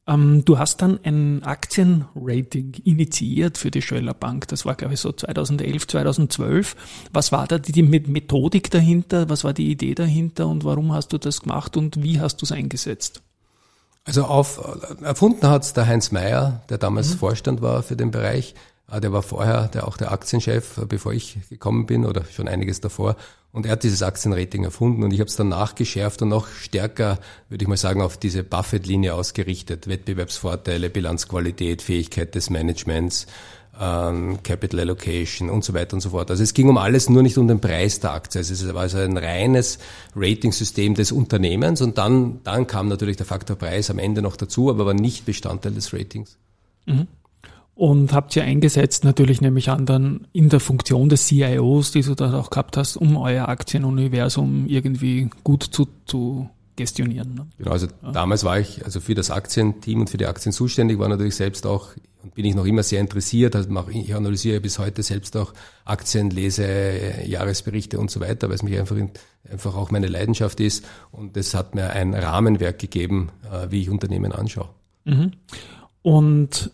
Ähm, 0.08 0.44
du 0.44 0.58
hast 0.58 0.80
dann 0.80 0.98
ein 1.04 1.42
Aktienrating 1.42 2.74
initiiert 2.84 3.58
für 3.58 3.70
die 3.70 3.82
Schöller 3.82 4.14
Bank. 4.14 4.48
Das 4.48 4.64
war, 4.64 4.74
glaube 4.74 4.94
ich, 4.94 5.00
so 5.00 5.12
2011, 5.12 5.86
2012. 5.86 6.76
Was 7.12 7.30
war 7.30 7.46
da 7.46 7.58
die 7.58 7.82
Methodik 7.82 8.70
dahinter? 8.70 9.28
Was 9.28 9.44
war 9.44 9.52
die 9.52 9.70
Idee 9.70 9.94
dahinter? 9.94 10.46
Und 10.46 10.64
warum 10.64 10.92
hast 10.92 11.12
du 11.12 11.18
das 11.18 11.42
gemacht? 11.42 11.76
Und 11.76 12.02
wie 12.02 12.20
hast 12.20 12.40
du 12.40 12.46
es 12.46 12.52
eingesetzt? 12.52 13.22
Also 14.08 14.24
auf, 14.24 14.58
erfunden 15.02 15.46
hat 15.50 15.64
es 15.64 15.74
der 15.74 15.86
Heinz 15.86 16.12
Meyer, 16.12 16.62
der 16.70 16.78
damals 16.78 17.10
mhm. 17.10 17.18
Vorstand 17.18 17.60
war 17.60 17.82
für 17.82 17.94
den 17.94 18.10
Bereich. 18.10 18.54
Ah, 18.86 19.00
der 19.00 19.12
war 19.12 19.22
vorher 19.22 19.68
der, 19.68 19.86
auch 19.86 19.98
der 19.98 20.12
Aktienchef, 20.12 20.80
bevor 20.88 21.12
ich 21.12 21.36
gekommen 21.50 21.84
bin 21.84 22.06
oder 22.06 22.24
schon 22.24 22.48
einiges 22.48 22.80
davor. 22.80 23.16
Und 23.52 23.66
er 23.66 23.72
hat 23.72 23.82
dieses 23.82 24.02
Aktienrating 24.02 24.64
erfunden 24.64 25.02
und 25.02 25.12
ich 25.12 25.20
habe 25.20 25.28
es 25.28 25.36
dann 25.36 25.50
nachgeschärft 25.50 26.22
und 26.22 26.30
noch 26.30 26.48
stärker, 26.48 27.18
würde 27.50 27.62
ich 27.62 27.68
mal 27.68 27.76
sagen, 27.76 28.00
auf 28.00 28.16
diese 28.16 28.44
Buffett-Linie 28.44 29.12
ausgerichtet. 29.12 29.88
Wettbewerbsvorteile, 29.88 30.88
Bilanzqualität, 30.88 31.82
Fähigkeit 31.82 32.34
des 32.34 32.48
Managements, 32.48 33.26
ähm, 33.80 34.38
Capital 34.42 34.80
Allocation 34.80 35.50
und 35.50 35.64
so 35.64 35.74
weiter 35.74 35.94
und 35.94 36.00
so 36.00 36.10
fort. 36.10 36.30
Also 36.30 36.42
es 36.42 36.54
ging 36.54 36.68
um 36.68 36.78
alles, 36.78 37.08
nur 37.08 37.22
nicht 37.22 37.38
um 37.38 37.48
den 37.48 37.60
Preis 37.60 38.00
der 38.00 38.12
Aktie. 38.12 38.38
Also 38.38 38.52
es 38.52 38.74
war 38.74 38.82
also 38.82 38.98
ein 38.98 39.16
reines 39.16 39.78
Ratingsystem 40.14 40.94
des 40.94 41.12
Unternehmens 41.12 41.80
und 41.80 41.98
dann, 41.98 42.40
dann 42.44 42.66
kam 42.66 42.88
natürlich 42.88 43.16
der 43.16 43.26
Faktor 43.26 43.56
Preis 43.56 43.90
am 43.90 43.98
Ende 43.98 44.22
noch 44.22 44.36
dazu, 44.36 44.70
aber 44.70 44.86
war 44.86 44.94
nicht 44.94 45.26
Bestandteil 45.26 45.72
des 45.72 45.92
Ratings. 45.92 46.38
Mhm 46.86 47.06
und 47.78 48.12
habt 48.12 48.34
ihr 48.34 48.42
eingesetzt, 48.42 49.04
natürlich 49.04 49.40
nehme 49.40 49.60
ich 49.60 49.70
an, 49.70 49.86
dann 49.86 50.26
in 50.32 50.48
der 50.48 50.58
Funktion 50.58 51.08
des 51.08 51.28
CIOs, 51.28 51.92
die 51.92 52.02
du 52.02 52.16
da 52.16 52.36
auch 52.36 52.50
gehabt 52.50 52.76
hast, 52.76 52.96
um 52.96 53.16
euer 53.16 53.48
Aktienuniversum 53.48 54.66
irgendwie 54.66 55.30
gut 55.44 55.62
zu, 55.62 55.86
zu 56.04 56.50
gestionieren. 56.78 57.34
Ne? 57.34 57.46
Genau, 57.58 57.72
also 57.72 57.88
ja. 58.02 58.12
damals 58.12 58.44
war 58.44 58.58
ich 58.58 58.84
also 58.84 59.00
für 59.00 59.14
das 59.14 59.30
Aktienteam 59.30 60.00
und 60.00 60.08
für 60.08 60.16
die 60.16 60.24
Aktien 60.24 60.52
zuständig, 60.52 60.98
war 60.98 61.08
natürlich 61.08 61.36
selbst 61.36 61.66
auch 61.66 61.88
und 62.22 62.34
bin 62.34 62.44
ich 62.44 62.54
noch 62.54 62.64
immer 62.64 62.82
sehr 62.82 63.00
interessiert. 63.00 63.54
Also 63.54 63.68
ich 63.90 64.14
analysiere 64.14 64.60
bis 64.60 64.78
heute 64.78 65.02
selbst 65.02 65.36
auch 65.36 65.52
Aktien, 65.84 66.30
lese 66.30 66.66
Jahresberichte 67.26 67.98
und 67.98 68.10
so 68.10 68.20
weiter, 68.20 68.48
weil 68.48 68.54
es 68.54 68.62
mich 68.62 68.78
einfach, 68.78 68.96
einfach 69.50 69.76
auch 69.76 69.90
meine 69.90 70.06
Leidenschaft 70.06 70.60
ist 70.60 70.86
und 71.10 71.36
es 71.36 71.54
hat 71.54 71.74
mir 71.74 71.90
ein 71.90 72.14
Rahmenwerk 72.14 72.78
gegeben, 72.78 73.30
äh, 73.52 73.70
wie 73.70 73.82
ich 73.82 73.90
Unternehmen 73.90 74.32
anschaue. 74.32 74.70
Mhm. 75.04 75.32
Und 76.02 76.70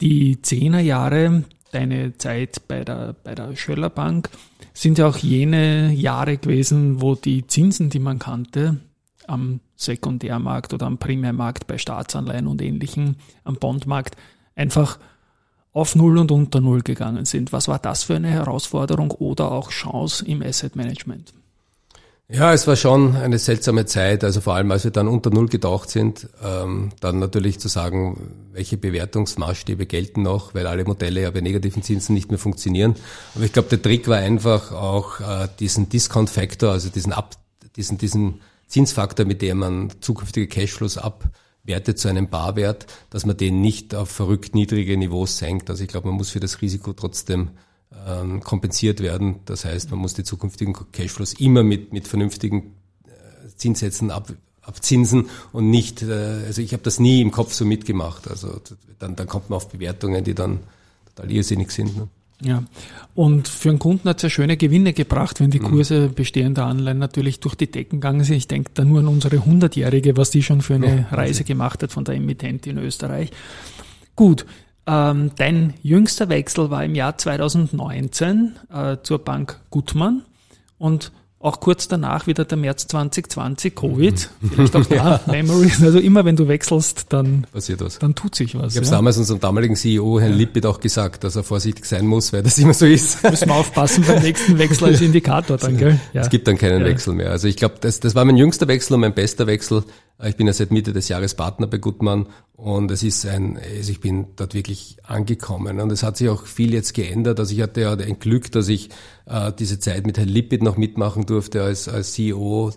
die 0.00 0.40
Zehnerjahre, 0.40 1.44
deine 1.72 2.16
Zeit 2.18 2.68
bei 2.68 2.84
der, 2.84 3.16
bei 3.24 3.34
der 3.34 3.56
Schöller 3.56 3.90
Bank, 3.90 4.30
sind 4.72 4.98
ja 4.98 5.08
auch 5.08 5.16
jene 5.18 5.92
Jahre 5.92 6.38
gewesen, 6.38 7.00
wo 7.02 7.14
die 7.14 7.46
Zinsen, 7.46 7.90
die 7.90 7.98
man 7.98 8.18
kannte, 8.18 8.78
am 9.30 9.60
Sekundärmarkt 9.76 10.74
oder 10.74 10.86
am 10.86 10.98
Primärmarkt 10.98 11.66
bei 11.66 11.78
Staatsanleihen 11.78 12.46
und 12.46 12.60
ähnlichen, 12.60 13.16
am 13.44 13.56
Bondmarkt, 13.56 14.16
einfach 14.54 14.98
auf 15.72 15.94
Null 15.94 16.18
und 16.18 16.32
unter 16.32 16.60
Null 16.60 16.82
gegangen 16.82 17.24
sind. 17.24 17.52
Was 17.52 17.68
war 17.68 17.78
das 17.78 18.02
für 18.02 18.16
eine 18.16 18.30
Herausforderung 18.30 19.10
oder 19.12 19.52
auch 19.52 19.70
Chance 19.70 20.24
im 20.26 20.42
Asset 20.42 20.76
Management? 20.76 21.32
Ja, 22.32 22.52
es 22.52 22.68
war 22.68 22.76
schon 22.76 23.16
eine 23.16 23.40
seltsame 23.40 23.86
Zeit, 23.86 24.22
also 24.22 24.40
vor 24.40 24.54
allem 24.54 24.70
als 24.70 24.84
wir 24.84 24.92
dann 24.92 25.08
unter 25.08 25.30
Null 25.30 25.48
getaucht 25.48 25.90
sind, 25.90 26.28
ähm, 26.44 26.90
dann 27.00 27.18
natürlich 27.18 27.58
zu 27.58 27.66
sagen, 27.66 28.36
welche 28.52 28.76
Bewertungsmaßstäbe 28.76 29.86
gelten 29.86 30.22
noch, 30.22 30.54
weil 30.54 30.68
alle 30.68 30.84
Modelle 30.84 31.22
ja 31.22 31.30
bei 31.32 31.40
negativen 31.40 31.82
Zinsen 31.82 32.14
nicht 32.14 32.30
mehr 32.30 32.38
funktionieren. 32.38 32.94
Aber 33.34 33.44
ich 33.44 33.52
glaube, 33.52 33.68
der 33.68 33.82
Trick 33.82 34.06
war 34.06 34.18
einfach 34.18 34.70
auch 34.70 35.18
äh, 35.18 35.48
diesen 35.58 35.88
Discount-Factor, 35.88 36.70
also 36.70 36.88
diesen, 36.88 37.12
Ab, 37.12 37.34
diesen, 37.74 37.98
diesen 37.98 38.40
Zinsfaktor, 38.70 39.26
mit 39.26 39.42
dem 39.42 39.58
man 39.58 39.90
zukünftige 40.00 40.46
Cashflows 40.46 40.96
abwertet 40.96 41.98
zu 41.98 42.08
einem 42.08 42.28
Barwert, 42.30 42.86
dass 43.10 43.26
man 43.26 43.36
den 43.36 43.60
nicht 43.60 43.94
auf 43.94 44.08
verrückt 44.08 44.54
niedrige 44.54 44.96
Niveaus 44.96 45.38
senkt. 45.38 45.68
Also 45.68 45.82
ich 45.82 45.88
glaube, 45.88 46.08
man 46.08 46.16
muss 46.16 46.30
für 46.30 46.40
das 46.40 46.62
Risiko 46.62 46.92
trotzdem 46.92 47.50
ähm, 48.06 48.40
kompensiert 48.40 49.00
werden. 49.00 49.40
Das 49.44 49.64
heißt, 49.64 49.90
man 49.90 49.98
muss 49.98 50.14
die 50.14 50.22
zukünftigen 50.22 50.74
Cashflows 50.92 51.34
immer 51.34 51.64
mit, 51.64 51.92
mit 51.92 52.06
vernünftigen 52.06 52.76
äh, 53.04 53.48
Zinssätzen 53.56 54.12
ab, 54.12 54.32
abzinsen 54.62 55.28
und 55.52 55.68
nicht, 55.68 56.02
äh, 56.02 56.44
also 56.46 56.62
ich 56.62 56.72
habe 56.72 56.84
das 56.84 57.00
nie 57.00 57.20
im 57.20 57.32
Kopf 57.32 57.52
so 57.52 57.64
mitgemacht. 57.64 58.28
Also 58.28 58.60
dann, 59.00 59.16
dann 59.16 59.26
kommt 59.26 59.50
man 59.50 59.56
auf 59.56 59.68
Bewertungen, 59.68 60.22
die 60.22 60.34
dann 60.34 60.60
total 61.06 61.30
irrsinnig 61.32 61.72
sind. 61.72 61.96
Ne? 61.96 62.08
Ja, 62.42 62.64
und 63.14 63.48
für 63.48 63.68
einen 63.68 63.78
Kunden 63.78 64.08
hat 64.08 64.16
es 64.16 64.22
ja 64.22 64.30
schöne 64.30 64.56
Gewinne 64.56 64.92
gebracht, 64.94 65.40
wenn 65.40 65.50
die 65.50 65.60
mhm. 65.60 65.64
Kurse 65.64 66.08
bestehender 66.08 66.64
Anleihen 66.64 66.98
natürlich 66.98 67.40
durch 67.40 67.54
die 67.54 67.70
Decken 67.70 68.00
gegangen 68.00 68.24
sind. 68.24 68.36
Ich 68.36 68.48
denke 68.48 68.70
da 68.72 68.84
nur 68.84 69.00
an 69.00 69.08
unsere 69.08 69.36
100-Jährige, 69.36 70.16
was 70.16 70.30
die 70.30 70.42
schon 70.42 70.62
für 70.62 70.74
eine 70.74 71.06
ja, 71.10 71.16
Reise 71.16 71.44
gemacht 71.44 71.82
hat 71.82 71.92
von 71.92 72.04
der 72.04 72.14
Emittent 72.14 72.66
in 72.66 72.78
Österreich. 72.78 73.30
Gut, 74.16 74.46
ähm, 74.86 75.32
dein 75.36 75.74
jüngster 75.82 76.28
Wechsel 76.30 76.70
war 76.70 76.84
im 76.84 76.94
Jahr 76.94 77.18
2019 77.18 78.56
äh, 78.72 78.96
zur 79.02 79.18
Bank 79.18 79.60
Gutmann 79.70 80.22
und 80.78 81.12
auch 81.42 81.58
kurz 81.58 81.88
danach 81.88 82.26
wieder 82.26 82.44
der 82.44 82.58
März 82.58 82.86
2020, 82.86 83.74
Covid, 83.74 84.30
vielleicht 84.52 84.76
auch 84.76 84.84
da, 84.84 84.94
ja. 85.26 85.32
Memories. 85.32 85.82
Also 85.82 85.98
immer 85.98 86.24
wenn 86.26 86.36
du 86.36 86.48
wechselst, 86.48 87.06
dann 87.08 87.46
passiert 87.50 87.80
was. 87.80 87.98
Dann 87.98 88.14
tut 88.14 88.34
sich 88.34 88.54
was. 88.54 88.74
Ich 88.74 88.76
habe 88.76 88.86
ja. 88.86 88.92
damals 88.92 89.16
unserem 89.16 89.40
damaligen 89.40 89.74
CEO, 89.74 90.20
Herrn 90.20 90.32
ja. 90.32 90.38
Lippit, 90.38 90.66
auch 90.66 90.80
gesagt, 90.80 91.24
dass 91.24 91.36
er 91.36 91.42
vorsichtig 91.42 91.86
sein 91.86 92.06
muss, 92.06 92.34
weil 92.34 92.42
das 92.42 92.58
immer 92.58 92.74
so 92.74 92.84
ist. 92.84 93.22
Müssen 93.30 93.48
wir 93.48 93.54
aufpassen 93.54 94.04
beim 94.06 94.22
nächsten 94.22 94.58
Wechsel 94.58 94.88
als 94.88 95.00
Indikator 95.00 95.56
dann, 95.56 95.78
gell? 95.78 95.98
Ja. 96.12 96.20
Es 96.20 96.28
gibt 96.28 96.46
dann 96.46 96.58
keinen 96.58 96.84
Wechsel 96.84 97.14
mehr. 97.14 97.30
Also 97.30 97.48
ich 97.48 97.56
glaube, 97.56 97.76
das, 97.80 98.00
das 98.00 98.14
war 98.14 98.26
mein 98.26 98.36
jüngster 98.36 98.68
Wechsel 98.68 98.94
und 98.94 99.00
mein 99.00 99.14
bester 99.14 99.46
Wechsel. 99.46 99.82
Ich 100.22 100.36
bin 100.36 100.46
ja 100.46 100.52
seit 100.52 100.70
Mitte 100.70 100.92
des 100.92 101.08
Jahres 101.08 101.34
Partner 101.34 101.66
bei 101.66 101.78
Gutmann 101.78 102.26
und 102.54 102.90
es 102.90 103.02
ist 103.02 103.24
ein, 103.24 103.56
also 103.56 103.90
ich 103.90 104.00
bin 104.00 104.26
dort 104.36 104.52
wirklich 104.52 104.98
angekommen 105.04 105.80
und 105.80 105.90
es 105.90 106.02
hat 106.02 106.18
sich 106.18 106.28
auch 106.28 106.44
viel 106.44 106.74
jetzt 106.74 106.92
geändert. 106.92 107.40
Also 107.40 107.54
ich 107.54 107.62
hatte 107.62 107.80
ja 107.80 107.92
ein 107.94 108.18
Glück, 108.18 108.52
dass 108.52 108.68
ich 108.68 108.90
äh, 109.24 109.50
diese 109.58 109.78
Zeit 109.78 110.06
mit 110.06 110.18
Herrn 110.18 110.28
Lippit 110.28 110.62
noch 110.62 110.76
mitmachen 110.76 111.24
durfte 111.24 111.62
als, 111.62 111.88
als 111.88 112.12
CEO, 112.12 112.70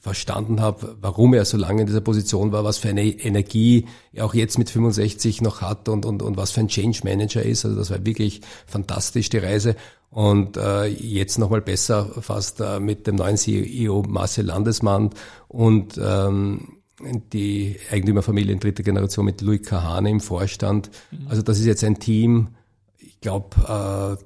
verstanden 0.00 0.60
habe, 0.60 0.96
warum 1.00 1.34
er 1.34 1.44
so 1.44 1.56
lange 1.56 1.82
in 1.82 1.86
dieser 1.86 2.00
Position 2.00 2.50
war, 2.50 2.64
was 2.64 2.78
für 2.78 2.88
eine 2.88 3.04
Energie 3.04 3.86
er 4.12 4.24
auch 4.24 4.34
jetzt 4.34 4.58
mit 4.58 4.68
65 4.68 5.40
noch 5.40 5.60
hat 5.60 5.88
und, 5.88 6.04
und, 6.04 6.20
und 6.20 6.36
was 6.36 6.50
für 6.50 6.60
ein 6.60 6.68
Change 6.68 7.02
Manager 7.04 7.42
ist. 7.42 7.64
Also 7.64 7.76
das 7.76 7.90
war 7.90 8.04
wirklich 8.04 8.40
fantastisch, 8.66 9.28
die 9.28 9.38
Reise. 9.38 9.76
Und 10.10 10.56
äh, 10.56 10.86
jetzt 10.86 11.38
nochmal 11.38 11.60
besser 11.60 12.06
fast 12.22 12.60
äh, 12.60 12.80
mit 12.80 13.06
dem 13.06 13.16
neuen 13.16 13.36
CEO 13.36 14.02
Marcel 14.08 14.46
Landesmann 14.46 15.10
und 15.48 16.00
ähm, 16.02 16.77
die 17.32 17.76
Eigentümerfamilie 17.90 18.52
in 18.52 18.60
dritter 18.60 18.82
Generation 18.82 19.24
mit 19.24 19.40
Louis 19.40 19.62
Kahane 19.62 20.10
im 20.10 20.20
Vorstand. 20.20 20.90
Mhm. 21.10 21.28
Also 21.28 21.42
das 21.42 21.58
ist 21.58 21.66
jetzt 21.66 21.84
ein 21.84 21.98
Team, 21.98 22.48
ich 22.98 23.20
glaube, 23.20 24.18
äh, 24.18 24.24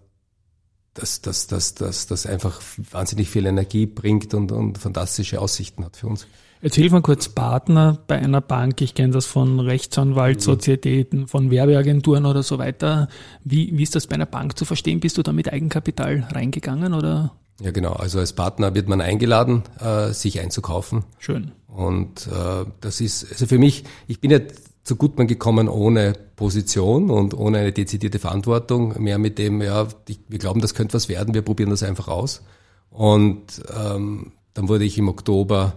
das, 0.95 1.23
das, 1.23 1.47
das, 1.47 1.75
das, 1.75 2.07
das 2.07 2.27
einfach 2.27 2.61
wahnsinnig 2.91 3.31
viel 3.31 3.47
Energie 3.47 3.87
bringt 3.87 4.35
und, 4.35 4.53
und 4.53 4.79
fantastische 4.79 5.41
Aussichten 5.41 5.85
hat 5.85 5.97
für 5.97 6.07
uns. 6.07 6.27
Jetzt 6.61 6.77
hilf 6.77 6.93
mal 6.93 7.03
kurz 7.03 7.29
Partner 7.29 7.99
bei 8.07 8.19
einer 8.19 8.41
Bank. 8.41 8.81
Ich 8.83 8.95
kenne 8.95 9.13
das 9.13 9.27
von 9.27 9.59
Rechtsanwaltssozietäten, 9.59 11.27
von 11.27 11.51
Werbeagenturen 11.51 12.25
oder 12.25 12.45
so 12.45 12.59
weiter. 12.59 13.09
Wie, 13.43 13.77
wie 13.77 13.83
ist 13.83 13.97
das 13.97 14.07
bei 14.07 14.15
einer 14.15 14.27
Bank 14.27 14.57
zu 14.57 14.65
verstehen? 14.65 15.01
Bist 15.01 15.19
du 15.19 15.23
da 15.23 15.33
mit 15.33 15.53
Eigenkapital 15.53 16.29
reingegangen 16.31 16.95
oder? 16.95 17.33
Ja, 17.63 17.71
genau. 17.71 17.93
Also 17.93 18.19
als 18.19 18.33
Partner 18.33 18.75
wird 18.75 18.89
man 18.89 19.01
eingeladen, 19.01 19.63
äh, 19.79 20.13
sich 20.13 20.41
einzukaufen. 20.41 21.05
Schön. 21.19 21.53
Und 21.69 22.27
äh, 22.27 22.65
das 22.81 23.01
ist, 23.01 23.31
also 23.31 23.47
für 23.47 23.59
mich, 23.59 23.85
ich 24.09 24.21
bin 24.21 24.33
ja 24.33 24.41
zu 24.83 24.97
Gutmann 24.97 25.29
gekommen 25.29 25.69
ohne 25.69 26.15
Position 26.35 27.09
und 27.11 27.35
ohne 27.35 27.59
eine 27.59 27.73
dezidierte 27.73 28.19
Verantwortung, 28.19 29.01
mehr 29.01 29.19
mit 29.19 29.39
dem, 29.39 29.63
ja, 29.63 29.87
wir 30.29 30.39
glauben, 30.39 30.61
das 30.61 30.75
könnte 30.75 30.95
was 30.95 31.09
werden, 31.09 31.35
wir 31.35 31.43
probieren 31.43 31.71
das 31.71 31.85
einfach 31.85 32.09
aus. 32.09 32.43
Und 32.91 33.63
ähm, 33.75 34.33
dann 34.55 34.69
wurde 34.69 34.85
ich 34.85 34.99
im 34.99 35.09
Oktober 35.09 35.75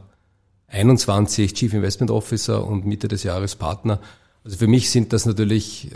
21 0.68 1.54
Chief 1.54 1.72
Investment 1.72 2.10
Officer 2.10 2.66
und 2.66 2.86
Mitte 2.86 3.08
des 3.08 3.22
Jahres 3.22 3.56
Partner. 3.56 4.02
Also 4.44 4.58
für 4.58 4.68
mich 4.68 4.90
sind 4.90 5.14
das 5.14 5.28
natürlich, 5.28 5.92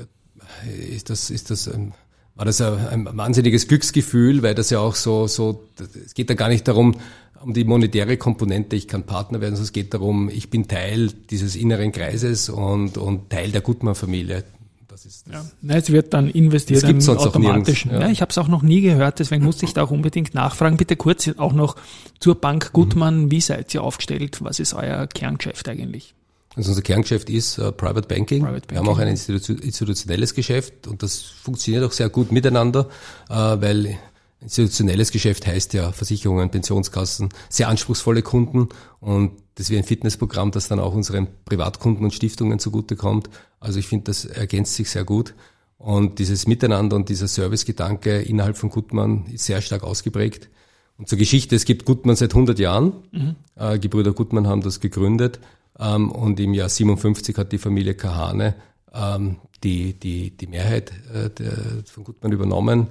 äh, 0.68 0.96
ist 0.96 1.10
das, 1.10 1.32
ist 1.32 1.50
das 1.50 1.68
ein 1.68 1.94
war 2.40 2.46
das 2.46 2.62
ein, 2.62 3.06
ein 3.06 3.18
wahnsinniges 3.18 3.68
Glücksgefühl, 3.68 4.42
weil 4.44 4.56
das 4.56 4.70
ja 4.70 4.80
auch 4.80 4.96
so, 4.96 5.28
so, 5.28 5.68
es 6.06 6.14
geht 6.14 6.30
da 6.30 6.36
gar 6.36 6.48
nicht 6.48 6.66
darum, 6.70 6.96
um 7.42 7.54
die 7.54 7.66
monetäre 7.66 8.16
Komponente, 8.16 8.78
ich 8.78 8.88
kann 8.88 9.04
Partner 9.04 9.42
werden, 9.42 9.56
sondern 9.56 9.66
es 9.66 9.74
geht 9.74 9.94
darum, 9.94 10.30
ich 10.30 10.50
bin 10.50 10.70
Teil 10.70 11.12
dieses 11.30 11.58
inneren 11.58 11.92
Kreises 11.92 12.48
und, 12.48 12.98
und 12.98 13.30
Teil 13.30 13.52
der 13.52 13.60
Gutmann-Familie. 13.60 14.46
Das 14.88 15.06
ist 15.06 15.28
das. 15.28 15.54
Ja. 15.62 15.76
Es 15.76 15.92
wird 15.92 16.14
dann 16.14 16.30
investiert 16.30 16.82
das 16.82 17.04
sonst 17.04 17.26
automatisch. 17.26 17.86
ja. 17.86 18.00
ja. 18.00 18.10
ich 18.10 18.22
habe 18.22 18.30
es 18.30 18.38
auch 18.38 18.48
noch 18.48 18.62
nie 18.62 18.80
gehört, 18.80 19.20
deswegen 19.20 19.44
musste 19.44 19.66
ich 19.66 19.74
da 19.74 19.84
auch 19.84 19.92
unbedingt 19.92 20.34
nachfragen. 20.34 20.78
Bitte 20.78 20.96
kurz 20.96 21.30
auch 21.38 21.52
noch 21.52 21.76
zur 22.22 22.36
Bank 22.36 22.72
Gutmann. 22.72 23.24
Mhm. 23.24 23.32
Wie 23.32 23.42
seid 23.42 23.74
ihr 23.74 23.84
aufgestellt? 23.84 24.42
Was 24.42 24.62
ist 24.62 24.74
euer 24.74 25.08
Kerngeschäft 25.08 25.68
eigentlich? 25.68 26.16
Also 26.60 26.72
unser 26.72 26.82
Kerngeschäft 26.82 27.30
ist 27.30 27.58
uh, 27.58 27.72
Private, 27.72 28.06
Banking. 28.06 28.42
Private 28.42 28.68
Banking. 28.68 28.72
Wir 28.72 28.80
haben 28.80 28.90
auch 28.90 29.00
ein 29.00 29.08
institutionelles 29.08 30.34
Geschäft 30.34 30.88
und 30.88 31.02
das 31.02 31.22
funktioniert 31.22 31.86
auch 31.86 31.94
sehr 31.94 32.10
gut 32.10 32.34
miteinander, 32.34 32.90
uh, 33.30 33.62
weil 33.62 33.98
institutionelles 34.42 35.12
Geschäft 35.12 35.48
heißt 35.48 35.74
ja 35.74 35.94
Versicherungen, 35.94 36.52
Pensionskassen, 36.52 37.30
sehr 37.48 37.70
anspruchsvolle 37.70 38.24
Kunden 38.24 38.68
und 39.00 39.32
das 39.56 39.70
wäre 39.70 39.82
ein 39.82 39.86
Fitnessprogramm, 39.86 40.52
das 40.52 40.68
dann 40.68 40.82
auch 40.82 40.94
unseren 40.94 41.28
Privatkunden 41.46 42.04
und 42.04 42.14
Stiftungen 42.14 42.60
zugutekommt. 42.60 43.30
Also 43.62 43.80
ich 43.80 43.88
finde, 43.88 44.06
das 44.06 44.26
ergänzt 44.26 44.76
sich 44.76 44.90
sehr 44.90 45.06
gut. 45.06 45.36
Und 45.78 46.20
dieses 46.20 46.46
Miteinander 46.46 46.98
und 46.98 47.08
dieser 47.08 47.30
Servicegedanke 47.30 48.20
innerhalb 48.20 48.58
von 48.58 48.70
Gutmann 48.70 49.28
ist 49.28 49.46
sehr 49.46 49.62
stark 49.62 49.84
ausgeprägt. 49.84 50.50
Und 50.98 51.08
zur 51.08 51.18
Geschichte, 51.18 51.56
es 51.56 51.64
gibt 51.64 51.86
Gutmann 51.86 52.18
seit 52.18 52.32
100 52.32 52.60
Jahren. 52.60 52.94
Mhm. 53.12 53.36
Äh, 53.56 53.80
Gebrüder 53.80 54.12
Gutmann 54.12 54.48
haben 54.48 54.62
das 54.62 54.82
gegründet. 54.82 55.40
Ähm, 55.80 56.12
und 56.12 56.40
im 56.40 56.54
Jahr 56.54 56.70
57 56.70 57.38
hat 57.38 57.52
die 57.52 57.58
Familie 57.58 57.96
Kahane 57.96 58.56
ähm, 58.94 59.38
die, 59.64 59.94
die, 59.94 60.36
die 60.36 60.48
Mehrheit 60.48 60.92
äh, 61.14 61.30
der, 61.30 61.54
von 61.86 62.04
Gutmann 62.04 62.32
übernommen. 62.32 62.88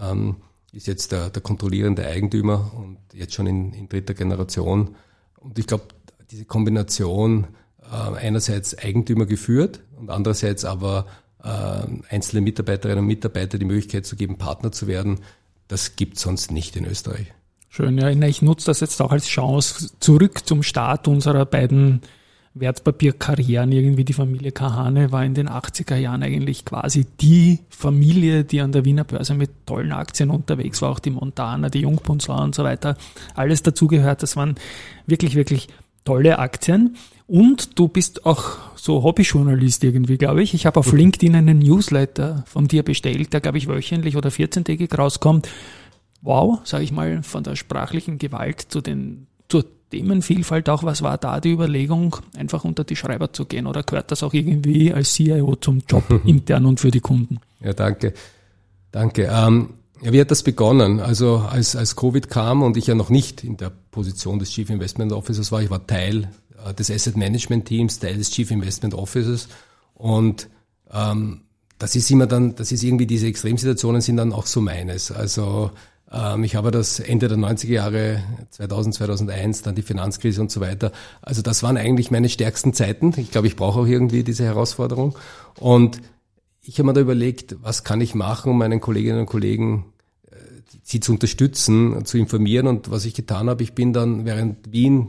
Ähm, 0.00 0.36
ist 0.72 0.86
jetzt 0.86 1.12
der, 1.12 1.28
der 1.30 1.42
kontrollierende 1.42 2.06
Eigentümer 2.06 2.72
und 2.74 2.98
jetzt 3.12 3.34
schon 3.34 3.46
in, 3.46 3.72
in 3.74 3.88
dritter 3.88 4.14
Generation. 4.14 4.96
Und 5.38 5.58
ich 5.58 5.66
glaube, 5.66 5.84
diese 6.30 6.46
Kombination 6.46 7.48
äh, 7.82 8.16
einerseits 8.16 8.76
Eigentümer 8.78 9.26
geführt 9.26 9.80
und 9.98 10.10
andererseits 10.10 10.64
aber 10.64 11.06
äh, 11.44 11.82
einzelne 12.08 12.40
Mitarbeiterinnen 12.40 13.00
und 13.00 13.06
Mitarbeiter 13.06 13.58
die 13.58 13.66
Möglichkeit 13.66 14.06
zu 14.06 14.16
geben, 14.16 14.38
Partner 14.38 14.72
zu 14.72 14.86
werden, 14.86 15.20
das 15.68 15.96
gibt 15.96 16.18
sonst 16.18 16.50
nicht 16.50 16.76
in 16.76 16.86
Österreich. 16.86 17.32
Schön, 17.68 17.98
ja. 17.98 18.10
Ich 18.10 18.42
nutze 18.42 18.66
das 18.66 18.80
jetzt 18.80 19.00
auch 19.00 19.12
als 19.12 19.26
Chance 19.26 19.90
zurück 19.98 20.46
zum 20.46 20.62
Start 20.62 21.08
unserer 21.08 21.46
beiden 21.46 22.02
Wertpapierkarrieren. 22.54 23.72
Irgendwie 23.72 24.04
die 24.04 24.12
Familie 24.12 24.52
Kahane 24.52 25.12
war 25.12 25.24
in 25.24 25.34
den 25.34 25.48
80er 25.48 25.96
Jahren 25.96 26.22
eigentlich 26.22 26.64
quasi 26.64 27.06
die 27.20 27.60
Familie, 27.70 28.44
die 28.44 28.60
an 28.60 28.72
der 28.72 28.84
Wiener 28.84 29.04
Börse 29.04 29.34
mit 29.34 29.50
tollen 29.66 29.92
Aktien 29.92 30.30
unterwegs 30.30 30.82
war. 30.82 30.90
Auch 30.90 30.98
die 30.98 31.10
Montana, 31.10 31.70
die 31.70 31.80
Jungpunzler 31.80 32.42
und 32.42 32.54
so 32.54 32.64
weiter. 32.64 32.96
Alles 33.34 33.62
dazugehört. 33.62 34.22
Das 34.22 34.36
waren 34.36 34.56
wirklich, 35.06 35.34
wirklich 35.34 35.68
tolle 36.04 36.38
Aktien. 36.38 36.96
Und 37.26 37.78
du 37.78 37.88
bist 37.88 38.26
auch 38.26 38.58
so 38.74 39.02
Hobbyjournalist 39.02 39.84
irgendwie, 39.84 40.18
glaube 40.18 40.42
ich. 40.42 40.52
Ich 40.54 40.66
habe 40.66 40.78
auf 40.78 40.92
mhm. 40.92 40.98
LinkedIn 40.98 41.36
einen 41.36 41.58
Newsletter 41.60 42.44
von 42.46 42.68
dir 42.68 42.82
bestellt, 42.82 43.32
der, 43.32 43.40
glaube 43.40 43.58
ich, 43.58 43.68
wöchentlich 43.68 44.16
oder 44.16 44.28
14-tägig 44.28 44.94
rauskommt. 44.96 45.48
Wow, 46.20 46.60
sage 46.64 46.84
ich 46.84 46.92
mal, 46.92 47.22
von 47.22 47.42
der 47.42 47.56
sprachlichen 47.56 48.18
Gewalt 48.18 48.60
zu 48.60 48.80
den, 48.80 49.28
zur 49.48 49.64
Themenvielfalt 49.92 50.68
auch. 50.70 50.82
Was 50.82 51.02
war 51.02 51.18
da 51.18 51.38
die 51.38 51.52
Überlegung, 51.52 52.16
einfach 52.36 52.64
unter 52.64 52.82
die 52.82 52.96
Schreiber 52.96 53.32
zu 53.32 53.44
gehen? 53.44 53.66
Oder 53.66 53.82
gehört 53.82 54.10
das 54.10 54.22
auch 54.22 54.32
irgendwie 54.32 54.92
als 54.92 55.12
CIO 55.12 55.56
zum 55.56 55.82
Job 55.86 56.04
intern 56.24 56.66
und 56.66 56.80
für 56.80 56.90
die 56.90 57.00
Kunden? 57.00 57.38
Ja, 57.60 57.74
danke. 57.74 58.14
Danke. 58.90 59.30
Ähm, 59.30 59.74
ja, 60.00 60.12
wie 60.12 60.20
hat 60.20 60.30
das 60.30 60.42
begonnen? 60.42 60.98
Also 60.98 61.36
als, 61.36 61.76
als 61.76 61.94
Covid 61.94 62.28
kam 62.28 62.62
und 62.62 62.76
ich 62.76 62.86
ja 62.86 62.94
noch 62.94 63.10
nicht 63.10 63.44
in 63.44 63.58
der 63.58 63.70
Position 63.90 64.38
des 64.38 64.50
Chief 64.50 64.68
Investment 64.70 65.12
Officers 65.12 65.52
war, 65.52 65.62
ich 65.62 65.70
war 65.70 65.86
Teil 65.86 66.30
äh, 66.66 66.72
des 66.74 66.90
Asset 66.90 67.16
Management 67.16 67.66
Teams, 67.66 67.98
Teil 67.98 68.16
des 68.16 68.30
Chief 68.30 68.50
Investment 68.50 68.94
Officers 68.94 69.48
und 69.94 70.48
ähm, 70.90 71.42
das 71.78 71.96
ist 71.96 72.10
immer 72.10 72.26
dann, 72.26 72.54
das 72.54 72.72
ist 72.72 72.82
irgendwie 72.82 73.06
diese 73.06 73.26
Extremsituationen 73.26 74.00
sind 74.00 74.16
dann 74.16 74.32
auch 74.32 74.46
so 74.46 74.60
meines. 74.60 75.10
Also 75.10 75.72
ich 76.42 76.56
habe 76.56 76.70
das 76.70 77.00
Ende 77.00 77.28
der 77.28 77.38
90er 77.38 77.70
Jahre, 77.70 78.22
2000, 78.50 78.96
2001, 78.96 79.62
dann 79.62 79.74
die 79.74 79.82
Finanzkrise 79.82 80.42
und 80.42 80.50
so 80.50 80.60
weiter. 80.60 80.92
Also 81.22 81.40
das 81.40 81.62
waren 81.62 81.78
eigentlich 81.78 82.10
meine 82.10 82.28
stärksten 82.28 82.74
Zeiten. 82.74 83.14
Ich 83.16 83.30
glaube, 83.30 83.46
ich 83.46 83.56
brauche 83.56 83.80
auch 83.80 83.86
irgendwie 83.86 84.22
diese 84.22 84.44
Herausforderung. 84.44 85.16
Und 85.58 86.02
ich 86.60 86.78
habe 86.78 86.88
mir 86.88 86.92
da 86.92 87.00
überlegt, 87.00 87.56
was 87.62 87.82
kann 87.82 88.02
ich 88.02 88.14
machen, 88.14 88.50
um 88.50 88.58
meinen 88.58 88.80
Kolleginnen 88.80 89.20
und 89.20 89.26
Kollegen 89.26 89.92
sie 90.82 91.00
zu 91.00 91.12
unterstützen, 91.12 92.04
zu 92.04 92.18
informieren. 92.18 92.66
Und 92.66 92.90
was 92.90 93.04
ich 93.04 93.14
getan 93.14 93.48
habe, 93.48 93.62
ich 93.62 93.72
bin 93.72 93.92
dann, 93.92 94.24
während 94.24 94.72
Wien 94.72 95.08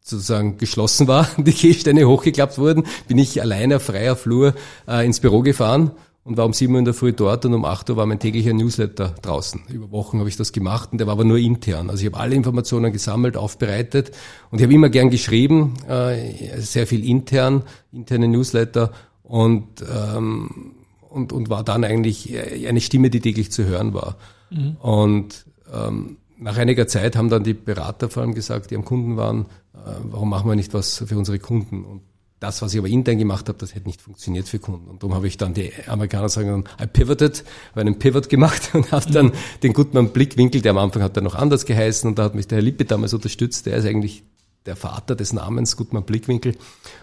sozusagen 0.00 0.58
geschlossen 0.58 1.08
war, 1.08 1.28
die 1.38 1.52
Gehsteine 1.52 2.06
hochgeklappt 2.06 2.58
wurden, 2.58 2.84
bin 3.08 3.18
ich 3.18 3.40
alleine 3.40 3.76
auf 3.76 3.84
freier 3.84 4.16
Flur 4.16 4.54
äh, 4.86 5.04
ins 5.04 5.20
Büro 5.20 5.42
gefahren 5.42 5.92
und 6.24 6.38
war 6.38 6.46
um 6.46 6.54
sieben 6.54 6.72
Uhr 6.72 6.78
in 6.78 6.84
der 6.86 6.94
Früh 6.94 7.12
dort 7.12 7.44
und 7.44 7.52
um 7.52 7.64
acht 7.64 7.88
Uhr 7.90 7.96
war 7.96 8.06
mein 8.06 8.18
täglicher 8.18 8.54
Newsletter 8.54 9.14
draußen. 9.20 9.62
Über 9.68 9.90
Wochen 9.90 10.18
habe 10.18 10.28
ich 10.28 10.36
das 10.36 10.52
gemacht 10.52 10.90
und 10.92 10.98
der 10.98 11.06
war 11.06 11.12
aber 11.12 11.24
nur 11.24 11.38
intern. 11.38 11.90
Also 11.90 12.00
ich 12.00 12.12
habe 12.12 12.20
alle 12.20 12.34
Informationen 12.34 12.92
gesammelt, 12.92 13.36
aufbereitet 13.36 14.10
und 14.50 14.58
ich 14.58 14.64
habe 14.64 14.72
immer 14.72 14.88
gern 14.88 15.10
geschrieben, 15.10 15.74
äh, 15.86 16.60
sehr 16.60 16.86
viel 16.86 17.04
intern, 17.04 17.62
interne 17.92 18.28
Newsletter 18.28 18.90
und, 19.22 19.66
ähm, 19.82 20.72
und, 21.10 21.32
und 21.32 21.50
war 21.50 21.62
dann 21.62 21.84
eigentlich 21.84 22.34
eine 22.66 22.80
Stimme, 22.80 23.10
die 23.10 23.20
täglich 23.20 23.52
zu 23.52 23.64
hören 23.64 23.92
war. 23.92 24.16
Mhm. 24.50 24.76
Und 24.80 25.44
ähm, 25.72 26.16
nach 26.38 26.56
einiger 26.56 26.86
Zeit 26.86 27.16
haben 27.16 27.28
dann 27.28 27.44
die 27.44 27.54
Berater 27.54 28.08
vor 28.08 28.22
allem 28.22 28.34
gesagt, 28.34 28.70
die 28.70 28.76
am 28.76 28.84
Kunden 28.84 29.16
waren, 29.16 29.42
äh, 29.74 29.90
warum 30.04 30.30
machen 30.30 30.48
wir 30.48 30.56
nicht 30.56 30.72
was 30.72 31.04
für 31.06 31.18
unsere 31.18 31.38
Kunden? 31.38 31.84
Und 31.84 32.00
das, 32.44 32.60
was 32.60 32.74
ich 32.74 32.78
aber 32.78 32.88
intern 32.88 33.18
gemacht 33.18 33.48
habe, 33.48 33.58
das 33.58 33.74
hätte 33.74 33.86
nicht 33.86 34.02
funktioniert 34.02 34.48
für 34.48 34.58
Kunden. 34.58 34.88
Und 34.88 35.02
darum 35.02 35.14
habe 35.14 35.26
ich 35.26 35.38
dann, 35.38 35.54
die 35.54 35.72
Amerikaner 35.86 36.28
sagen 36.28 36.48
dann, 36.48 36.64
I 36.80 36.86
pivoted, 36.86 37.42
habe 37.70 37.80
einen 37.80 37.98
Pivot 37.98 38.28
gemacht 38.28 38.70
und 38.74 38.92
habe 38.92 39.10
dann 39.10 39.32
den 39.62 39.72
Gutmann 39.72 40.10
Blickwinkel, 40.10 40.60
der 40.60 40.72
am 40.72 40.78
Anfang 40.78 41.02
hat 41.02 41.16
er 41.16 41.22
noch 41.22 41.34
anders 41.34 41.64
geheißen 41.64 42.10
und 42.10 42.18
da 42.18 42.24
hat 42.24 42.34
mich 42.34 42.46
der 42.46 42.58
Herr 42.58 42.62
Lippe 42.62 42.84
damals 42.84 43.14
unterstützt, 43.14 43.66
der 43.66 43.78
ist 43.78 43.86
eigentlich 43.86 44.24
der 44.66 44.76
Vater 44.76 45.16
des 45.16 45.32
Namens 45.32 45.76
Gutmann 45.76 46.04
Blickwinkel 46.04 46.56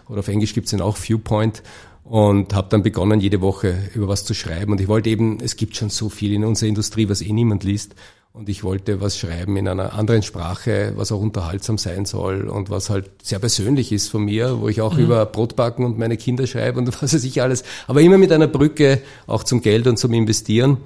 oder 0.08 0.20
auf 0.20 0.28
Englisch 0.28 0.54
gibt 0.54 0.68
es 0.68 0.72
ihn 0.72 0.80
auch 0.80 0.96
Viewpoint 0.96 1.62
und 2.04 2.54
habe 2.54 2.68
dann 2.70 2.82
begonnen, 2.82 3.20
jede 3.20 3.40
Woche 3.40 3.76
über 3.94 4.08
was 4.08 4.24
zu 4.24 4.34
schreiben. 4.34 4.72
Und 4.72 4.80
ich 4.80 4.88
wollte 4.88 5.10
eben, 5.10 5.38
es 5.40 5.56
gibt 5.56 5.76
schon 5.76 5.90
so 5.90 6.08
viel 6.08 6.32
in 6.32 6.44
unserer 6.44 6.68
Industrie, 6.68 7.08
was 7.08 7.22
eh 7.22 7.32
niemand 7.32 7.64
liest. 7.64 7.94
Und 8.34 8.48
ich 8.48 8.64
wollte 8.64 9.02
was 9.02 9.18
schreiben 9.18 9.58
in 9.58 9.68
einer 9.68 9.92
anderen 9.92 10.22
Sprache, 10.22 10.94
was 10.96 11.12
auch 11.12 11.20
unterhaltsam 11.20 11.76
sein 11.76 12.06
soll 12.06 12.48
und 12.48 12.70
was 12.70 12.88
halt 12.88 13.10
sehr 13.22 13.38
persönlich 13.38 13.92
ist 13.92 14.08
von 14.08 14.24
mir, 14.24 14.58
wo 14.60 14.68
ich 14.68 14.80
auch 14.80 14.94
mhm. 14.94 15.04
über 15.04 15.26
Brotbacken 15.26 15.84
und 15.84 15.98
meine 15.98 16.16
Kinder 16.16 16.46
schreibe 16.46 16.78
und 16.78 16.86
was 17.02 17.12
weiß 17.12 17.24
ich 17.24 17.42
alles. 17.42 17.62
Aber 17.86 18.00
immer 18.00 18.16
mit 18.16 18.32
einer 18.32 18.46
Brücke 18.46 19.02
auch 19.26 19.44
zum 19.44 19.60
Geld 19.60 19.86
und 19.86 19.98
zum 19.98 20.14
Investieren. 20.14 20.78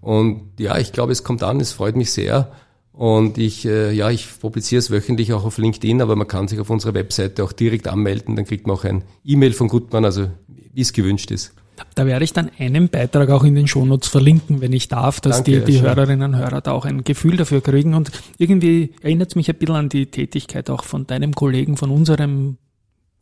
Und 0.00 0.52
ja, 0.58 0.78
ich 0.78 0.92
glaube, 0.92 1.12
es 1.12 1.24
kommt 1.24 1.42
an, 1.42 1.60
es 1.60 1.72
freut 1.72 1.94
mich 1.94 2.10
sehr. 2.10 2.52
Und 2.94 3.36
ich, 3.36 3.66
äh, 3.66 3.92
ja, 3.92 4.08
ich 4.08 4.28
publiziere 4.40 4.78
es 4.78 4.90
wöchentlich 4.90 5.32
auch 5.34 5.44
auf 5.44 5.58
LinkedIn, 5.58 6.00
aber 6.00 6.16
man 6.16 6.28
kann 6.28 6.48
sich 6.48 6.60
auf 6.60 6.70
unserer 6.70 6.94
Webseite 6.94 7.44
auch 7.44 7.52
direkt 7.52 7.86
anmelden. 7.86 8.36
Dann 8.36 8.46
kriegt 8.46 8.66
man 8.66 8.76
auch 8.76 8.84
ein 8.84 9.02
E-Mail 9.24 9.52
von 9.52 9.68
Gutmann, 9.68 10.06
also 10.06 10.28
wie 10.46 10.80
es 10.80 10.92
gewünscht 10.92 11.30
ist. 11.30 11.52
Da 11.94 12.06
werde 12.06 12.24
ich 12.24 12.32
dann 12.32 12.50
einen 12.58 12.88
Beitrag 12.88 13.30
auch 13.30 13.44
in 13.44 13.54
den 13.54 13.66
Shownotes 13.66 14.08
verlinken, 14.08 14.60
wenn 14.60 14.72
ich 14.72 14.88
darf, 14.88 15.20
dass 15.20 15.42
Danke, 15.42 15.60
die, 15.60 15.72
die 15.72 15.80
Hörerinnen 15.82 16.34
und 16.34 16.38
Hörer 16.38 16.60
da 16.60 16.72
auch 16.72 16.84
ein 16.84 17.04
Gefühl 17.04 17.36
dafür 17.36 17.60
kriegen. 17.60 17.94
Und 17.94 18.10
irgendwie 18.38 18.92
erinnert 19.02 19.30
es 19.30 19.36
mich 19.36 19.48
ein 19.48 19.56
bisschen 19.56 19.74
an 19.74 19.88
die 19.88 20.06
Tätigkeit 20.06 20.70
auch 20.70 20.84
von 20.84 21.06
deinem 21.06 21.34
Kollegen, 21.34 21.76
von 21.76 21.90
unserem 21.90 22.58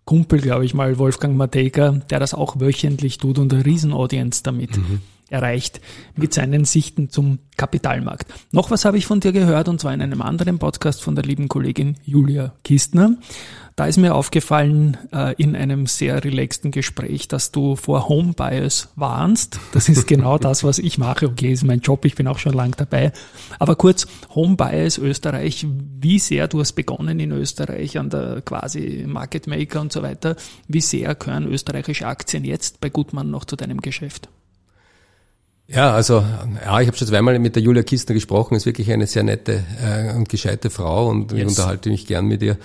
Kumpel, 0.05 0.41
glaube 0.41 0.65
ich 0.65 0.75
mal, 0.75 0.99
Wolfgang 0.99 1.37
Matejka, 1.37 2.01
der 2.11 2.19
das 2.19 2.35
auch 2.35 2.61
wöchentlich 2.61 3.19
tut 3.19 3.39
und 3.39 3.53
eine 3.53 3.65
Riesenaudienz 3.65 4.43
damit. 4.43 4.77
Mhm 4.77 5.01
erreicht 5.33 5.81
mit 6.15 6.35
seinen 6.35 6.65
Sichten 6.65 7.11
zum 7.11 7.39
Kapitalmarkt. 7.57 8.33
Noch 8.51 8.71
was 8.71 8.85
habe 8.85 8.99
ich 8.99 9.07
von 9.07 9.21
dir 9.21 9.33
gehört 9.33 9.69
und 9.69 9.81
zwar 9.81 9.95
in 9.95 10.03
einem 10.03 10.23
anderen 10.23 10.59
Podcast 10.59 11.03
von 11.03 11.15
der 11.15 11.25
lieben 11.25 11.49
Kollegin 11.49 11.97
Julia 12.05 12.55
Kistner. 12.65 13.17
Da 13.77 13.87
ist 13.87 13.97
mir 13.97 14.15
aufgefallen 14.15 14.99
äh, 15.13 15.35
in 15.43 15.57
einem 15.57 15.87
sehr 15.87 16.23
relaxten 16.23 16.71
Gespräch, 16.71 17.29
dass 17.29 17.53
du 17.53 17.75
vor 17.77 18.09
Home 18.09 18.35
Bias 18.35 18.93
warnst. 18.97 19.59
Das 19.73 19.89
ist 19.89 20.07
genau 20.07 20.37
das, 20.37 20.63
was 20.63 20.79
ich 20.79 20.99
mache. 20.99 21.27
Okay, 21.27 21.53
ist 21.53 21.65
mein 21.65 21.81
Job, 21.81 22.05
ich 22.05 22.15
bin 22.15 22.29
auch 22.29 22.39
schon 22.39 22.53
lang 22.53 22.77
dabei. 22.77 23.13
Aber 23.59 23.77
kurz, 23.77 24.07
Home 24.35 24.57
Bias 24.57 24.99
Österreich, 24.99 25.67
wie 26.01 26.19
sehr 26.19 26.49
du 26.49 26.61
hast 26.61 26.73
begonnen 26.73 27.19
in 27.19 27.33
Österreich 27.33 27.99
an 27.99 28.11
der 28.11 28.43
quasi 28.43 29.05
Market 29.07 29.47
Maker 29.47 29.81
und 29.81 29.93
so 29.93 30.03
weiter. 30.03 30.37
Wie 30.69 30.81
sehr 30.81 31.15
gehören 31.15 31.47
österreichische 31.47 32.07
Aktien 32.07 32.45
jetzt 32.45 32.81
bei 32.81 32.91
Gutmann 32.91 33.31
noch 33.31 33.47
zu 33.47 33.57
deinem 33.57 33.81
Geschäft? 33.81 34.29
Ja, 35.69 35.93
also 35.93 36.25
ja, 36.65 36.81
ich 36.81 36.87
habe 36.87 36.97
schon 36.97 37.09
zweimal 37.09 37.39
mit 37.39 37.57
der 37.57 37.63
Julia 37.63 37.83
Kistner 37.83 38.15
gesprochen, 38.15 38.57
ist 38.57 38.67
wirklich 38.67 38.93
eine 38.93 39.07
sehr 39.07 39.23
nette 39.23 39.65
äh, 39.83 40.15
und 40.15 40.29
gescheite 40.29 40.71
Frau 40.71 41.09
und 41.09 41.33
yes. 41.33 41.41
ich 41.41 41.47
unterhalte 41.49 41.89
mich 41.89 42.07
gern 42.07 42.27
mit 42.27 42.43
ihr. 42.43 42.59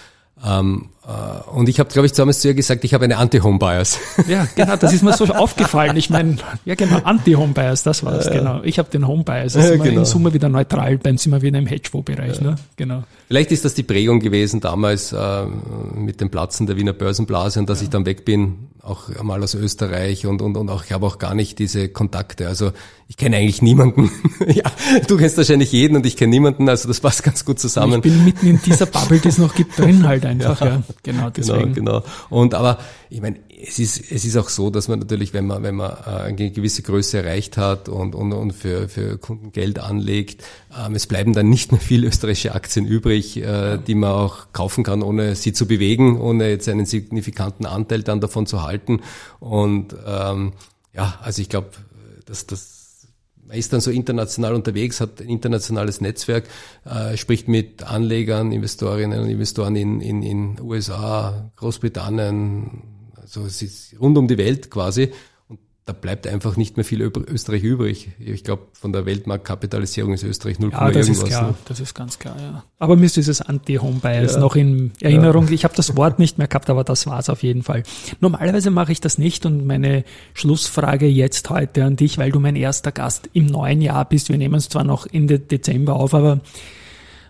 Ähm, 0.46 0.90
äh, 1.08 1.50
und 1.50 1.68
ich 1.68 1.80
habe, 1.80 1.90
glaube 1.90 2.06
ich, 2.06 2.12
damals 2.12 2.42
zu 2.42 2.50
ihr 2.50 2.54
gesagt, 2.54 2.84
ich 2.84 2.94
habe 2.94 3.06
eine 3.06 3.18
Anti-Home-Bias. 3.18 4.00
Ja, 4.28 4.48
genau, 4.56 4.76
das 4.76 4.94
ist 4.94 5.04
mir 5.04 5.14
so 5.14 5.26
aufgefallen. 5.26 5.96
Ich 5.96 6.10
meine, 6.10 6.38
ja 6.66 6.76
genau, 6.76 6.98
Anti-Home-Bias, 7.04 7.84
das 7.84 8.04
war's, 8.04 8.28
äh, 8.28 8.38
genau. 8.38 8.62
Ich 8.64 8.78
habe 8.78 8.90
den 8.90 9.08
Home-Bias. 9.08 9.56
Also 9.56 9.74
ja, 9.74 9.84
genau. 9.84 10.00
in 10.00 10.06
Summe 10.06 10.34
wieder 10.34 10.50
neutral, 10.50 10.98
dann 10.98 11.18
sind 11.18 11.32
wir 11.32 11.42
wieder 11.42 11.58
im 11.58 11.66
Hedgefonds-Bereich. 11.66 12.38
Ja. 12.38 12.44
Ne? 12.44 12.56
Genau. 12.76 13.04
Vielleicht 13.28 13.52
ist 13.52 13.66
das 13.66 13.74
die 13.74 13.84
Prägung 13.84 14.20
gewesen 14.20 14.60
damals 14.60 15.12
äh, 15.12 15.46
mit 15.96 16.22
dem 16.22 16.30
Platzen 16.30 16.68
der 16.68 16.78
Wiener 16.78 16.94
Börsenblase 16.94 17.60
und 17.60 17.70
dass 17.70 17.80
ja. 17.80 17.86
ich 17.86 17.90
dann 17.90 18.06
weg 18.06 18.26
bin, 18.26 18.67
auch 18.88 19.10
einmal 19.10 19.44
aus 19.44 19.54
Österreich 19.54 20.26
und, 20.26 20.42
und, 20.42 20.58
und 20.58 20.70
auch, 20.70 20.84
ich 20.84 20.92
habe 20.92 21.06
auch 21.06 21.18
gar 21.18 21.36
nicht 21.36 21.60
diese 21.60 21.90
Kontakte. 21.90 22.48
Also 22.48 22.72
ich 23.08 23.18
kenne 23.18 23.38
eigentlich 23.38 23.62
niemanden. 23.62 24.12
ja, 24.48 24.64
du 25.08 25.18
kennst 25.18 25.38
wahrscheinlich 25.38 25.72
jeden 25.72 25.96
und 25.96 26.06
ich 26.06 26.18
kenne 26.18 26.32
niemanden, 26.32 26.68
also 26.68 26.88
das 26.88 27.00
passt 27.00 27.24
ganz 27.24 27.46
gut 27.46 27.60
zusammen. 27.60 27.96
Ich 27.96 28.02
bin 28.02 28.26
mitten 28.26 28.48
in 28.48 28.62
dieser 28.62 28.86
Bubble, 28.86 29.20
die 29.20 29.30
es 29.30 29.38
noch 29.38 29.56
gibt, 29.56 29.78
drin 29.78 30.08
halt 30.08 30.26
einfach. 30.26 30.62
Ja. 30.68 30.68
ja. 30.68 30.84
Genau, 31.04 31.18
genau, 31.18 31.30
deswegen. 31.30 31.74
Genau, 31.74 32.02
genau. 32.02 32.04
Und 32.30 32.54
aber 32.56 32.80
ich 33.10 33.22
meine, 33.22 33.38
es 33.60 33.80
ist, 33.80 34.12
es 34.12 34.24
ist 34.24 34.38
auch 34.38 34.50
so, 34.50 34.70
dass 34.70 34.88
man 34.88 35.00
natürlich, 35.00 35.34
wenn 35.34 35.48
man, 35.48 35.64
wenn 35.64 35.76
man 35.76 35.92
äh, 35.92 36.10
eine 36.26 36.52
gewisse 36.52 36.84
Größe 36.84 37.20
erreicht 37.20 37.58
hat 37.58 37.90
und, 37.90 38.14
und, 38.14 38.32
und 38.34 38.54
für, 38.54 38.88
für 38.88 39.18
Kunden 39.18 39.52
Geld 39.52 39.80
anlegt, 39.80 40.44
ähm, 40.78 40.94
es 40.94 41.08
bleiben 41.08 41.34
dann 41.34 41.50
nicht 41.50 41.72
mehr 41.72 41.82
viele 41.82 42.08
österreichische 42.08 42.54
Aktien 42.54 42.86
übrig, 42.86 43.38
äh, 43.38 43.80
die 43.80 43.96
man 43.96 44.12
auch 44.12 44.48
kaufen 44.54 44.84
kann, 44.84 45.02
ohne 45.02 45.36
sie 45.36 45.54
zu 45.54 45.66
bewegen, 45.66 46.20
ohne 46.20 46.50
jetzt 46.50 46.70
einen 46.70 46.86
signifikanten 46.86 47.66
Anteil 47.66 48.04
dann 48.04 48.22
davon 48.22 48.46
zu 48.46 48.62
halten. 48.62 48.77
Und 49.40 49.96
ähm, 50.06 50.54
ja, 50.94 51.20
also 51.22 51.42
ich 51.42 51.50
glaube, 51.50 51.72
dass 52.26 52.46
das 52.48 52.78
man 53.48 53.58
ist 53.58 53.72
dann 53.72 53.80
so 53.80 53.92
international 53.92 54.54
unterwegs, 54.54 55.00
hat 55.00 55.22
ein 55.22 55.30
internationales 55.30 56.02
Netzwerk, 56.02 56.46
äh, 56.84 57.16
spricht 57.16 57.48
mit 57.48 57.84
Anlegern, 57.84 58.52
Investorinnen 58.52 59.22
und 59.22 59.30
Investoren 59.30 59.76
in, 59.78 60.02
in, 60.02 60.22
in 60.22 60.60
USA, 60.60 61.50
Großbritannien, 61.56 62.84
also 63.16 63.46
es 63.46 63.62
ist 63.62 63.96
rund 64.00 64.18
um 64.18 64.28
die 64.28 64.38
Welt 64.38 64.70
quasi 64.70 65.12
da 65.88 65.94
bleibt 65.94 66.28
einfach 66.28 66.58
nicht 66.58 66.76
mehr 66.76 66.84
viel 66.84 67.02
Österreich 67.02 67.64
übrig. 67.64 68.10
Ich 68.20 68.44
glaube, 68.44 68.64
von 68.74 68.92
der 68.92 69.06
Weltmarktkapitalisierung 69.06 70.14
ist 70.14 70.24
Österreich 70.24 70.60
0, 70.60 70.72
ja, 70.72 70.92
das 70.92 71.08
irgendwas. 71.08 71.18
Ist 71.24 71.26
klar, 71.26 71.48
ne? 71.48 71.56
Das 71.64 71.80
ist 71.80 71.96
ganz 71.96 72.20
klar, 72.20 72.36
ja. 72.42 72.64
Aber 72.78 72.98
mir 72.98 73.06
ist 73.06 73.16
dieses 73.16 73.40
Anti-Home-Bias 73.42 74.34
Ja. 74.34 74.40
noch 74.42 74.58
in 74.58 74.92
Erinnerung. 75.00 75.48
Ich 75.50 75.64
habe 75.64 75.74
das 75.78 75.96
Wort 75.96 76.20
nicht 76.20 76.38
mehr 76.38 76.48
gehabt, 76.50 76.70
aber 76.70 76.84
das 76.84 77.08
war's 77.08 77.30
auf 77.30 77.42
jeden 77.42 77.64
Fall. 77.64 77.84
Normalerweise 78.20 78.70
mache 78.70 78.92
ich 78.92 79.00
das 79.00 79.18
nicht 79.18 79.46
und 79.46 79.66
meine 79.66 80.04
Schlussfrage 80.34 81.08
jetzt 81.08 81.50
heute 81.50 81.86
an 81.86 81.96
dich, 81.96 82.18
weil 82.18 82.32
du 82.34 82.42
mein 82.42 82.58
erster 82.58 82.92
Gast 82.92 83.30
im 83.32 83.46
neuen 83.46 83.82
Jahr 83.82 84.04
bist. 84.04 84.28
Wir 84.28 84.38
nehmen 84.38 84.56
es 84.56 84.68
zwar 84.68 84.84
noch 84.84 85.08
Ende 85.10 85.40
Dezember 85.40 85.96
auf, 85.96 86.14
aber 86.14 86.42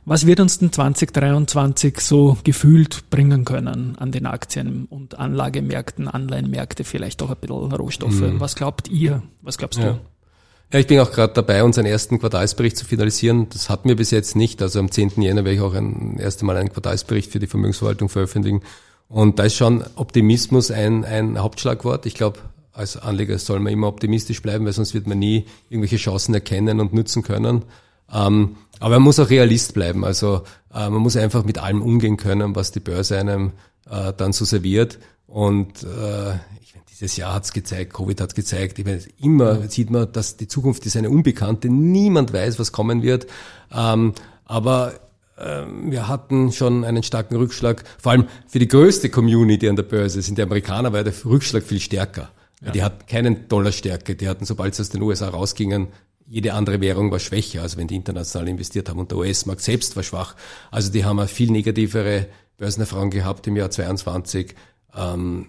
was 0.08 0.26
wird 0.26 0.40
uns 0.40 0.58
denn 0.58 0.72
2023 0.72 2.00
so 2.00 2.38
gefühlt 2.46 3.10
bringen 3.10 3.44
können 3.44 3.98
an 3.98 4.14
den 4.14 4.26
Aktien- 4.26 4.86
und 4.86 5.20
Anlagemärkten, 5.20 6.08
Anleihenmärkte, 6.08 6.86
vielleicht 6.86 7.22
auch 7.22 7.30
ein 7.30 7.36
bisschen 7.42 7.74
Rohstoffe? 7.74 8.22
Was 8.40 8.56
glaubt 8.56 8.88
ihr? 8.88 9.22
Was 9.42 9.58
glaubst 9.58 9.80
du? 9.80 9.84
Ja. 9.84 10.00
Ja, 10.72 10.80
ich 10.80 10.88
bin 10.88 11.00
auch 11.00 11.12
gerade 11.12 11.34
dabei, 11.34 11.64
unseren 11.64 11.86
ersten 11.86 12.20
Quartalsbericht 12.20 12.78
zu 12.78 12.86
finalisieren. 12.86 13.48
Das 13.50 13.70
hatten 13.70 13.88
wir 13.90 13.98
bis 13.98 14.12
jetzt 14.12 14.38
nicht. 14.38 14.62
Also 14.62 14.80
am 14.80 14.92
10. 14.92 15.22
Jänner 15.22 15.44
werde 15.44 15.56
ich 15.56 15.62
auch 15.62 15.74
ein 15.74 16.18
erste 16.20 16.46
Mal 16.46 16.58
einen 16.58 16.72
Quartalsbericht 16.72 17.32
für 17.32 17.40
die 17.40 17.48
Vermögensverwaltung 17.48 18.08
veröffentlichen. 18.08 18.62
Und 19.10 19.40
da 19.40 19.44
ist 19.44 19.56
schon 19.56 19.84
Optimismus 19.96 20.72
ein, 20.72 21.04
ein 21.04 21.38
Hauptschlagwort. 21.38 22.06
Ich 22.06 22.16
glaube, 22.16 22.40
als 22.74 22.96
Anleger 22.96 23.38
soll 23.40 23.60
man 23.60 23.74
immer 23.74 23.88
optimistisch 23.88 24.42
bleiben, 24.42 24.66
weil 24.66 24.74
sonst 24.74 24.94
wird 24.94 25.08
man 25.08 25.20
nie 25.20 25.46
irgendwelche 25.70 25.98
Chancen 25.98 26.34
erkennen 26.34 26.80
und 26.80 26.94
nutzen 26.94 27.24
können. 27.24 27.64
Ähm, 28.14 28.58
aber 28.80 28.96
man 28.96 29.04
muss 29.04 29.20
auch 29.20 29.30
Realist 29.30 29.74
bleiben. 29.74 30.06
Also 30.06 30.44
äh, 30.74 30.90
man 30.90 31.02
muss 31.02 31.18
einfach 31.18 31.44
mit 31.44 31.58
allem 31.58 31.82
umgehen 31.82 32.18
können, 32.18 32.56
was 32.56 32.72
die 32.72 32.80
Börse 32.80 33.18
einem 33.18 33.54
äh, 33.90 34.14
dann 34.16 34.34
so 34.34 34.46
serviert. 34.46 35.00
Und 35.26 35.84
äh, 35.84 36.36
ich 36.62 36.74
meine, 36.74 36.86
dieses 36.90 37.18
Jahr 37.18 37.34
hat's 37.34 37.54
gezeigt, 37.54 37.94
Covid 37.94 38.22
hat 38.22 38.36
gezeigt. 38.36 38.80
Ich 38.80 38.86
meine, 38.86 39.02
immer 39.20 39.68
sieht 39.68 39.90
man, 39.90 40.12
dass 40.12 40.38
die 40.38 40.48
Zukunft 40.48 40.86
ist 40.86 40.96
eine 40.96 41.10
Unbekannte. 41.10 41.70
Niemand 41.70 42.34
weiß, 42.34 42.60
was 42.60 42.72
kommen 42.72 43.02
wird. 43.04 43.28
Ähm, 43.74 44.14
aber 44.46 44.94
ähm, 45.38 45.92
wir 45.92 46.08
hatten 46.08 46.52
schon 46.52 46.84
einen 46.84 47.04
starken 47.04 47.36
Rückschlag. 47.36 47.84
Vor 48.00 48.12
allem 48.14 48.28
für 48.48 48.60
die 48.60 48.68
größte 48.68 49.10
Community 49.10 49.68
an 49.70 49.76
der 49.76 49.84
Börse 49.84 50.22
sind 50.22 50.38
die 50.38 50.42
Amerikaner, 50.44 50.94
war 50.94 51.04
der 51.04 51.14
Rückschlag 51.26 51.64
viel 51.64 51.80
stärker. 51.80 52.30
Die 52.74 52.82
hatten 52.82 53.06
keinen 53.06 53.48
Dollarstärke. 53.48 54.16
Die 54.16 54.28
hatten, 54.28 54.46
sobald 54.46 54.74
sie 54.74 54.82
aus 54.82 54.90
den 54.90 55.04
USA 55.04 55.30
rausgingen, 55.30 55.90
jede 56.28 56.54
andere 56.54 56.82
Währung 56.82 57.12
war 57.12 57.20
schwächer, 57.20 57.62
als 57.62 57.78
wenn 57.78 57.88
die 57.88 57.96
international 57.96 58.48
investiert 58.48 58.90
haben. 58.90 59.00
Und 59.00 59.12
der 59.12 59.18
US-Markt 59.18 59.62
selbst 59.62 59.96
war 59.96 60.04
schwach. 60.04 60.36
Also 60.72 60.92
die 60.92 61.06
haben 61.06 61.20
eine 61.20 61.28
viel 61.28 61.52
negativere 61.52 62.28
Börsenerfahrung 62.58 63.10
gehabt 63.10 63.48
im 63.48 63.56
Jahr 63.56 63.70
22. 63.70 64.56
Ähm, 64.96 65.48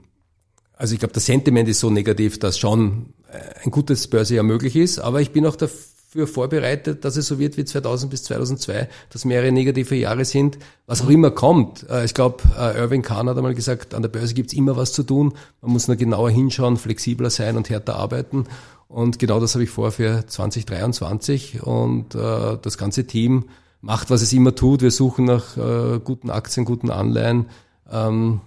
also 0.74 0.94
ich 0.94 1.00
glaube, 1.00 1.14
das 1.14 1.26
Sentiment 1.26 1.68
ist 1.68 1.80
so 1.80 1.90
negativ, 1.90 2.38
dass 2.38 2.58
schon 2.58 3.12
äh, 3.30 3.64
ein 3.64 3.70
gutes 3.72 4.06
Börsejahr 4.06 4.44
möglich 4.44 4.76
ist. 4.76 5.00
Aber 5.00 5.20
ich 5.20 5.32
bin 5.32 5.46
auch 5.46 5.56
dafür 5.56 6.28
vorbereitet, 6.28 7.04
dass 7.04 7.16
es 7.16 7.26
so 7.26 7.40
wird 7.40 7.56
wie 7.56 7.64
2000 7.64 8.08
bis 8.08 8.22
2002, 8.24 8.88
dass 9.10 9.24
mehrere 9.24 9.50
negative 9.50 9.96
Jahre 9.96 10.24
sind, 10.24 10.58
was 10.86 11.02
auch 11.02 11.10
immer 11.10 11.32
kommt. 11.32 11.88
Äh, 11.90 12.04
Ich 12.04 12.14
glaube, 12.14 12.44
äh, 12.56 12.78
Irving 12.78 13.02
Kahn 13.02 13.28
hat 13.28 13.36
einmal 13.36 13.54
gesagt, 13.54 13.94
an 13.94 14.02
der 14.02 14.10
Börse 14.10 14.34
gibt's 14.34 14.52
immer 14.52 14.76
was 14.76 14.92
zu 14.92 15.02
tun. 15.02 15.34
Man 15.60 15.72
muss 15.72 15.88
nur 15.88 15.96
genauer 15.96 16.30
hinschauen, 16.30 16.76
flexibler 16.76 17.30
sein 17.30 17.56
und 17.56 17.68
härter 17.68 17.96
arbeiten. 17.96 18.44
Und 18.88 19.18
genau 19.18 19.38
das 19.38 19.54
habe 19.54 19.64
ich 19.64 19.70
vor 19.70 19.92
für 19.92 20.26
2023. 20.26 21.62
Und 21.62 22.14
äh, 22.14 22.58
das 22.60 22.78
ganze 22.78 23.06
Team 23.06 23.44
macht, 23.80 24.10
was 24.10 24.22
es 24.22 24.32
immer 24.32 24.54
tut. 24.54 24.82
Wir 24.82 24.90
suchen 24.90 25.26
nach 25.26 25.56
äh, 25.56 26.00
guten 26.02 26.30
Aktien, 26.30 26.64
guten 26.64 26.90
Anleihen. 26.90 27.46
Ähm, 27.90 28.40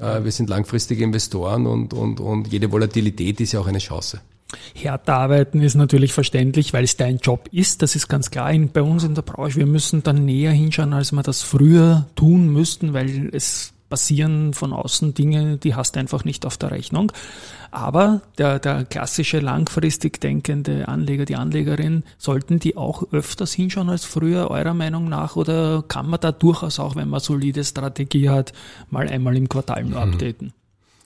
äh, 0.00 0.24
wir 0.24 0.32
sind 0.32 0.48
langfristige 0.48 1.04
Investoren 1.04 1.66
und, 1.66 1.94
und, 1.94 2.20
und 2.20 2.48
jede 2.48 2.70
Volatilität 2.70 3.40
ist 3.40 3.52
ja 3.52 3.60
auch 3.60 3.66
eine 3.66 3.78
Chance. 3.78 4.20
Härter 4.74 5.14
arbeiten 5.14 5.62
ist 5.62 5.74
natürlich 5.74 6.12
verständlich, 6.12 6.72
weil 6.72 6.84
es 6.84 6.96
dein 6.96 7.18
Job 7.18 7.48
ist. 7.52 7.82
Das 7.82 7.96
ist 7.96 8.08
ganz 8.08 8.30
klar 8.30 8.52
bei 8.72 8.82
uns 8.82 9.02
in 9.02 9.14
der 9.14 9.22
Branche. 9.22 9.56
Wir 9.56 9.66
müssen 9.66 10.02
dann 10.02 10.24
näher 10.24 10.52
hinschauen, 10.52 10.92
als 10.92 11.12
wir 11.12 11.22
das 11.22 11.42
früher 11.42 12.06
tun 12.16 12.52
müssten, 12.52 12.92
weil 12.92 13.30
es 13.32 13.72
passieren 13.92 14.54
von 14.54 14.72
außen 14.72 15.12
Dinge, 15.12 15.58
die 15.58 15.74
hast 15.74 15.96
du 15.96 16.00
einfach 16.00 16.24
nicht 16.24 16.46
auf 16.46 16.56
der 16.56 16.70
Rechnung. 16.70 17.12
Aber 17.70 18.22
der, 18.38 18.58
der 18.58 18.86
klassische 18.86 19.38
langfristig 19.38 20.18
denkende 20.18 20.88
Anleger, 20.88 21.26
die 21.26 21.36
Anlegerin, 21.36 22.02
sollten 22.16 22.58
die 22.58 22.78
auch 22.78 23.02
öfters 23.12 23.52
hinschauen 23.52 23.90
als 23.90 24.06
früher, 24.06 24.50
eurer 24.50 24.72
Meinung 24.72 25.10
nach? 25.10 25.36
Oder 25.36 25.84
kann 25.86 26.08
man 26.08 26.20
da 26.20 26.32
durchaus 26.32 26.78
auch, 26.78 26.96
wenn 26.96 27.10
man 27.10 27.20
solide 27.20 27.64
Strategie 27.64 28.30
hat, 28.30 28.54
mal 28.88 29.10
einmal 29.10 29.36
im 29.36 29.50
Quartal 29.50 29.84
nur 29.84 30.00
updaten? 30.00 30.54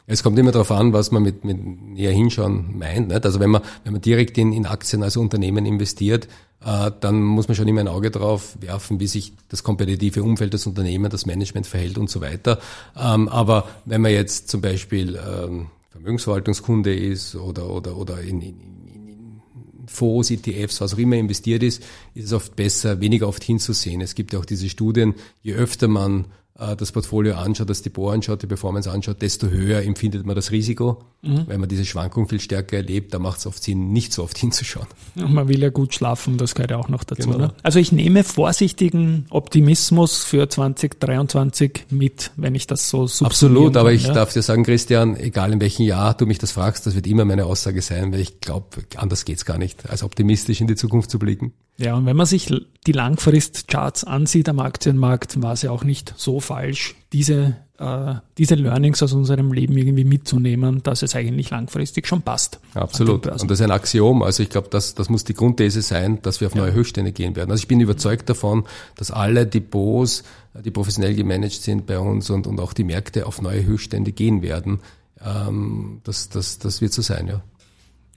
Es 0.06 0.22
kommt 0.22 0.38
immer 0.38 0.52
darauf 0.52 0.70
an, 0.70 0.92
was 0.92 1.10
man 1.10 1.24
mit, 1.24 1.44
mit 1.44 1.58
näher 1.58 2.12
hinschauen 2.12 2.78
meint. 2.78 3.08
Nicht? 3.08 3.24
Also 3.24 3.40
wenn 3.40 3.50
man, 3.50 3.62
wenn 3.82 3.94
man 3.94 4.00
direkt 4.00 4.38
in, 4.38 4.52
in 4.52 4.64
Aktien 4.64 5.02
als 5.02 5.16
Unternehmen 5.16 5.66
investiert, 5.66 6.28
dann 6.60 7.22
muss 7.22 7.48
man 7.48 7.54
schon 7.54 7.68
immer 7.68 7.80
ein 7.80 7.88
Auge 7.88 8.10
drauf 8.10 8.56
werfen, 8.60 8.98
wie 8.98 9.06
sich 9.06 9.32
das 9.48 9.62
kompetitive 9.62 10.22
Umfeld 10.22 10.52
des 10.52 10.66
Unternehmens, 10.66 11.12
das 11.12 11.26
Management 11.26 11.66
verhält 11.66 11.98
und 11.98 12.10
so 12.10 12.20
weiter. 12.20 12.58
Ähm, 12.96 13.28
aber 13.28 13.68
wenn 13.84 14.00
man 14.00 14.12
jetzt 14.12 14.48
zum 14.48 14.60
Beispiel 14.62 15.16
ähm, 15.16 15.66
Vermögensverwaltungskunde 15.90 16.94
ist 16.94 17.36
oder, 17.36 17.70
oder, 17.70 17.96
oder 17.96 18.20
in, 18.20 18.40
in, 18.40 18.54
in 18.86 19.40
Fonds, 19.86 20.30
ETFs, 20.30 20.80
was 20.80 20.94
auch 20.94 20.98
immer 20.98 21.16
investiert 21.16 21.62
ist, 21.62 21.82
ist 22.14 22.26
es 22.26 22.32
oft 22.32 22.56
besser, 22.56 23.00
weniger 23.00 23.28
oft 23.28 23.44
hinzusehen. 23.44 24.00
Es 24.00 24.14
gibt 24.14 24.32
ja 24.32 24.38
auch 24.38 24.44
diese 24.44 24.68
Studien, 24.68 25.14
je 25.42 25.54
öfter 25.54 25.88
man 25.88 26.24
äh, 26.24 26.26
das 26.58 26.92
Portfolio 26.92 27.34
anschaut, 27.34 27.68
das 27.68 27.82
Depot 27.82 28.12
anschaut, 28.12 28.42
die 28.42 28.46
Performance 28.46 28.90
anschaut, 28.90 29.20
desto 29.20 29.48
höher 29.48 29.82
empfindet 29.82 30.24
man 30.24 30.34
das 30.34 30.50
Risiko. 30.50 31.02
Wenn 31.22 31.58
man 31.58 31.68
diese 31.68 31.84
Schwankung 31.84 32.28
viel 32.28 32.40
stärker 32.40 32.76
erlebt, 32.76 33.12
da 33.12 33.18
macht 33.18 33.40
es 33.40 33.46
oft 33.46 33.62
Sinn, 33.62 33.92
nicht 33.92 34.12
so 34.12 34.22
oft 34.22 34.38
hinzuschauen. 34.46 34.86
Und 35.16 35.34
man 35.34 35.48
will 35.48 35.60
ja 35.60 35.70
gut 35.70 35.94
schlafen, 35.94 36.38
das 36.38 36.54
gehört 36.54 36.70
ja 36.70 36.76
auch 36.78 36.88
noch 36.88 37.04
dazu. 37.04 37.30
Genau. 37.30 37.38
Ne? 37.38 37.54
Also 37.62 37.78
ich 37.78 37.90
nehme 37.90 38.22
vorsichtigen 38.22 39.26
Optimismus 39.30 40.22
für 40.22 40.48
2023 40.48 41.86
mit, 41.90 42.30
wenn 42.36 42.54
ich 42.54 42.66
das 42.66 42.88
so 42.88 43.06
subsumieren 43.06 43.26
Absolut, 43.26 43.76
aber 43.76 43.88
kann, 43.88 43.96
ich 43.96 44.06
ja. 44.06 44.14
darf 44.14 44.32
dir 44.32 44.42
sagen, 44.42 44.62
Christian, 44.62 45.16
egal 45.16 45.52
in 45.52 45.60
welchem 45.60 45.84
Jahr 45.84 46.14
du 46.14 46.26
mich 46.26 46.38
das 46.38 46.52
fragst, 46.52 46.86
das 46.86 46.94
wird 46.94 47.06
immer 47.06 47.24
meine 47.24 47.44
Aussage 47.46 47.82
sein, 47.82 48.12
weil 48.12 48.20
ich 48.20 48.40
glaube, 48.40 48.66
anders 48.96 49.24
geht's 49.24 49.44
gar 49.44 49.58
nicht, 49.58 49.90
als 49.90 50.02
optimistisch 50.02 50.60
in 50.60 50.68
die 50.68 50.76
Zukunft 50.76 51.10
zu 51.10 51.18
blicken. 51.18 51.52
Ja, 51.78 51.94
und 51.94 52.06
wenn 52.06 52.16
man 52.16 52.24
sich 52.24 52.50
die 52.86 52.92
Langfrist-Charts 52.92 54.04
ansieht 54.04 54.48
am 54.48 54.60
Aktienmarkt, 54.60 55.42
war 55.42 55.52
es 55.52 55.62
ja 55.62 55.70
auch 55.70 55.84
nicht 55.84 56.14
so 56.16 56.40
falsch, 56.46 56.94
diese, 57.12 57.56
äh, 57.78 58.14
diese 58.38 58.54
Learnings 58.54 59.02
aus 59.02 59.12
unserem 59.12 59.52
Leben 59.52 59.76
irgendwie 59.76 60.04
mitzunehmen, 60.04 60.82
dass 60.82 61.02
es 61.02 61.14
eigentlich 61.14 61.50
langfristig 61.50 62.06
schon 62.06 62.22
passt. 62.22 62.60
Absolut. 62.74 63.26
Und 63.26 63.50
das 63.50 63.60
ist 63.60 63.64
ein 63.64 63.70
Axiom. 63.70 64.22
Also 64.22 64.42
ich 64.42 64.48
glaube, 64.48 64.68
das, 64.70 64.94
das 64.94 65.08
muss 65.08 65.24
die 65.24 65.34
Grundthese 65.34 65.82
sein, 65.82 66.20
dass 66.22 66.40
wir 66.40 66.48
auf 66.48 66.54
neue 66.54 66.72
Höchststände 66.72 67.12
gehen 67.12 67.36
werden. 67.36 67.50
Also 67.50 67.62
ich 67.62 67.68
bin 67.68 67.80
überzeugt 67.80 68.28
davon, 68.30 68.64
dass 68.96 69.10
alle 69.10 69.46
Depots, 69.46 70.22
die 70.64 70.70
professionell 70.70 71.14
gemanagt 71.14 71.62
sind 71.62 71.86
bei 71.86 71.98
uns 71.98 72.30
und, 72.30 72.46
und 72.46 72.60
auch 72.60 72.72
die 72.72 72.84
Märkte 72.84 73.26
auf 73.26 73.42
neue 73.42 73.64
Höchststände 73.64 74.12
gehen 74.12 74.42
werden. 74.42 74.80
Ähm, 75.24 76.00
das, 76.04 76.28
das, 76.28 76.58
das 76.58 76.80
wird 76.80 76.92
so 76.92 77.02
sein, 77.02 77.26
ja. 77.26 77.42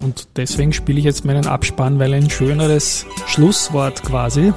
Und 0.01 0.29
deswegen 0.38 0.71
spiele 0.71 0.99
ich 0.99 1.05
jetzt 1.05 1.25
meinen 1.25 1.45
Abspann, 1.45 1.99
weil 1.99 2.13
ein 2.13 2.29
schöneres 2.29 3.05
Schlusswort 3.27 4.03
quasi 4.03 4.53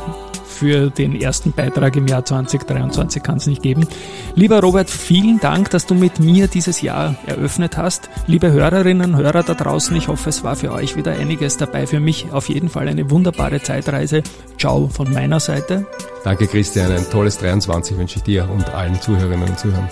für 0.62 0.90
den 0.90 1.20
ersten 1.20 1.50
Beitrag 1.50 1.96
im 1.96 2.07
Jahr 2.07 2.24
2023 2.24 3.20
kann 3.20 3.38
es 3.38 3.48
nicht 3.48 3.62
geben. 3.62 3.88
Lieber 4.37 4.61
Robert, 4.61 4.88
vielen 4.88 5.40
Dank, 5.40 5.70
dass 5.70 5.87
du 5.87 5.94
mit 5.94 6.20
mir 6.20 6.46
dieses 6.46 6.83
Jahr 6.83 7.16
eröffnet 7.26 7.76
hast. 7.76 8.09
Liebe 8.28 8.52
Hörerinnen 8.52 9.14
und 9.14 9.20
Hörer 9.20 9.42
da 9.42 9.55
draußen, 9.55 9.96
ich 9.96 10.07
hoffe, 10.07 10.28
es 10.28 10.44
war 10.44 10.55
für 10.55 10.70
euch 10.70 10.96
wieder 10.96 11.12
einiges 11.12 11.57
dabei. 11.57 11.88
Für 11.88 11.98
mich 11.98 12.31
auf 12.31 12.48
jeden 12.48 12.68
Fall 12.68 12.87
eine 12.87 13.11
wunderbare 13.11 13.61
Zeitreise. 13.61 14.22
Ciao 14.57 14.87
von 14.87 15.12
meiner 15.12 15.40
Seite. 15.40 15.85
Danke, 16.22 16.46
Christian. 16.46 16.92
Ein 16.92 17.11
tolles 17.11 17.38
23 17.38 17.98
wünsche 17.98 18.18
ich 18.18 18.22
dir 18.22 18.48
und 18.48 18.68
allen 18.70 19.00
Zuhörerinnen 19.00 19.48
und 19.48 19.59
Zuhörern. 19.59 19.88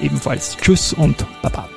Ebenfalls 0.00 0.56
Tschüss 0.56 0.94
und 0.94 1.26
Baba. 1.42 1.68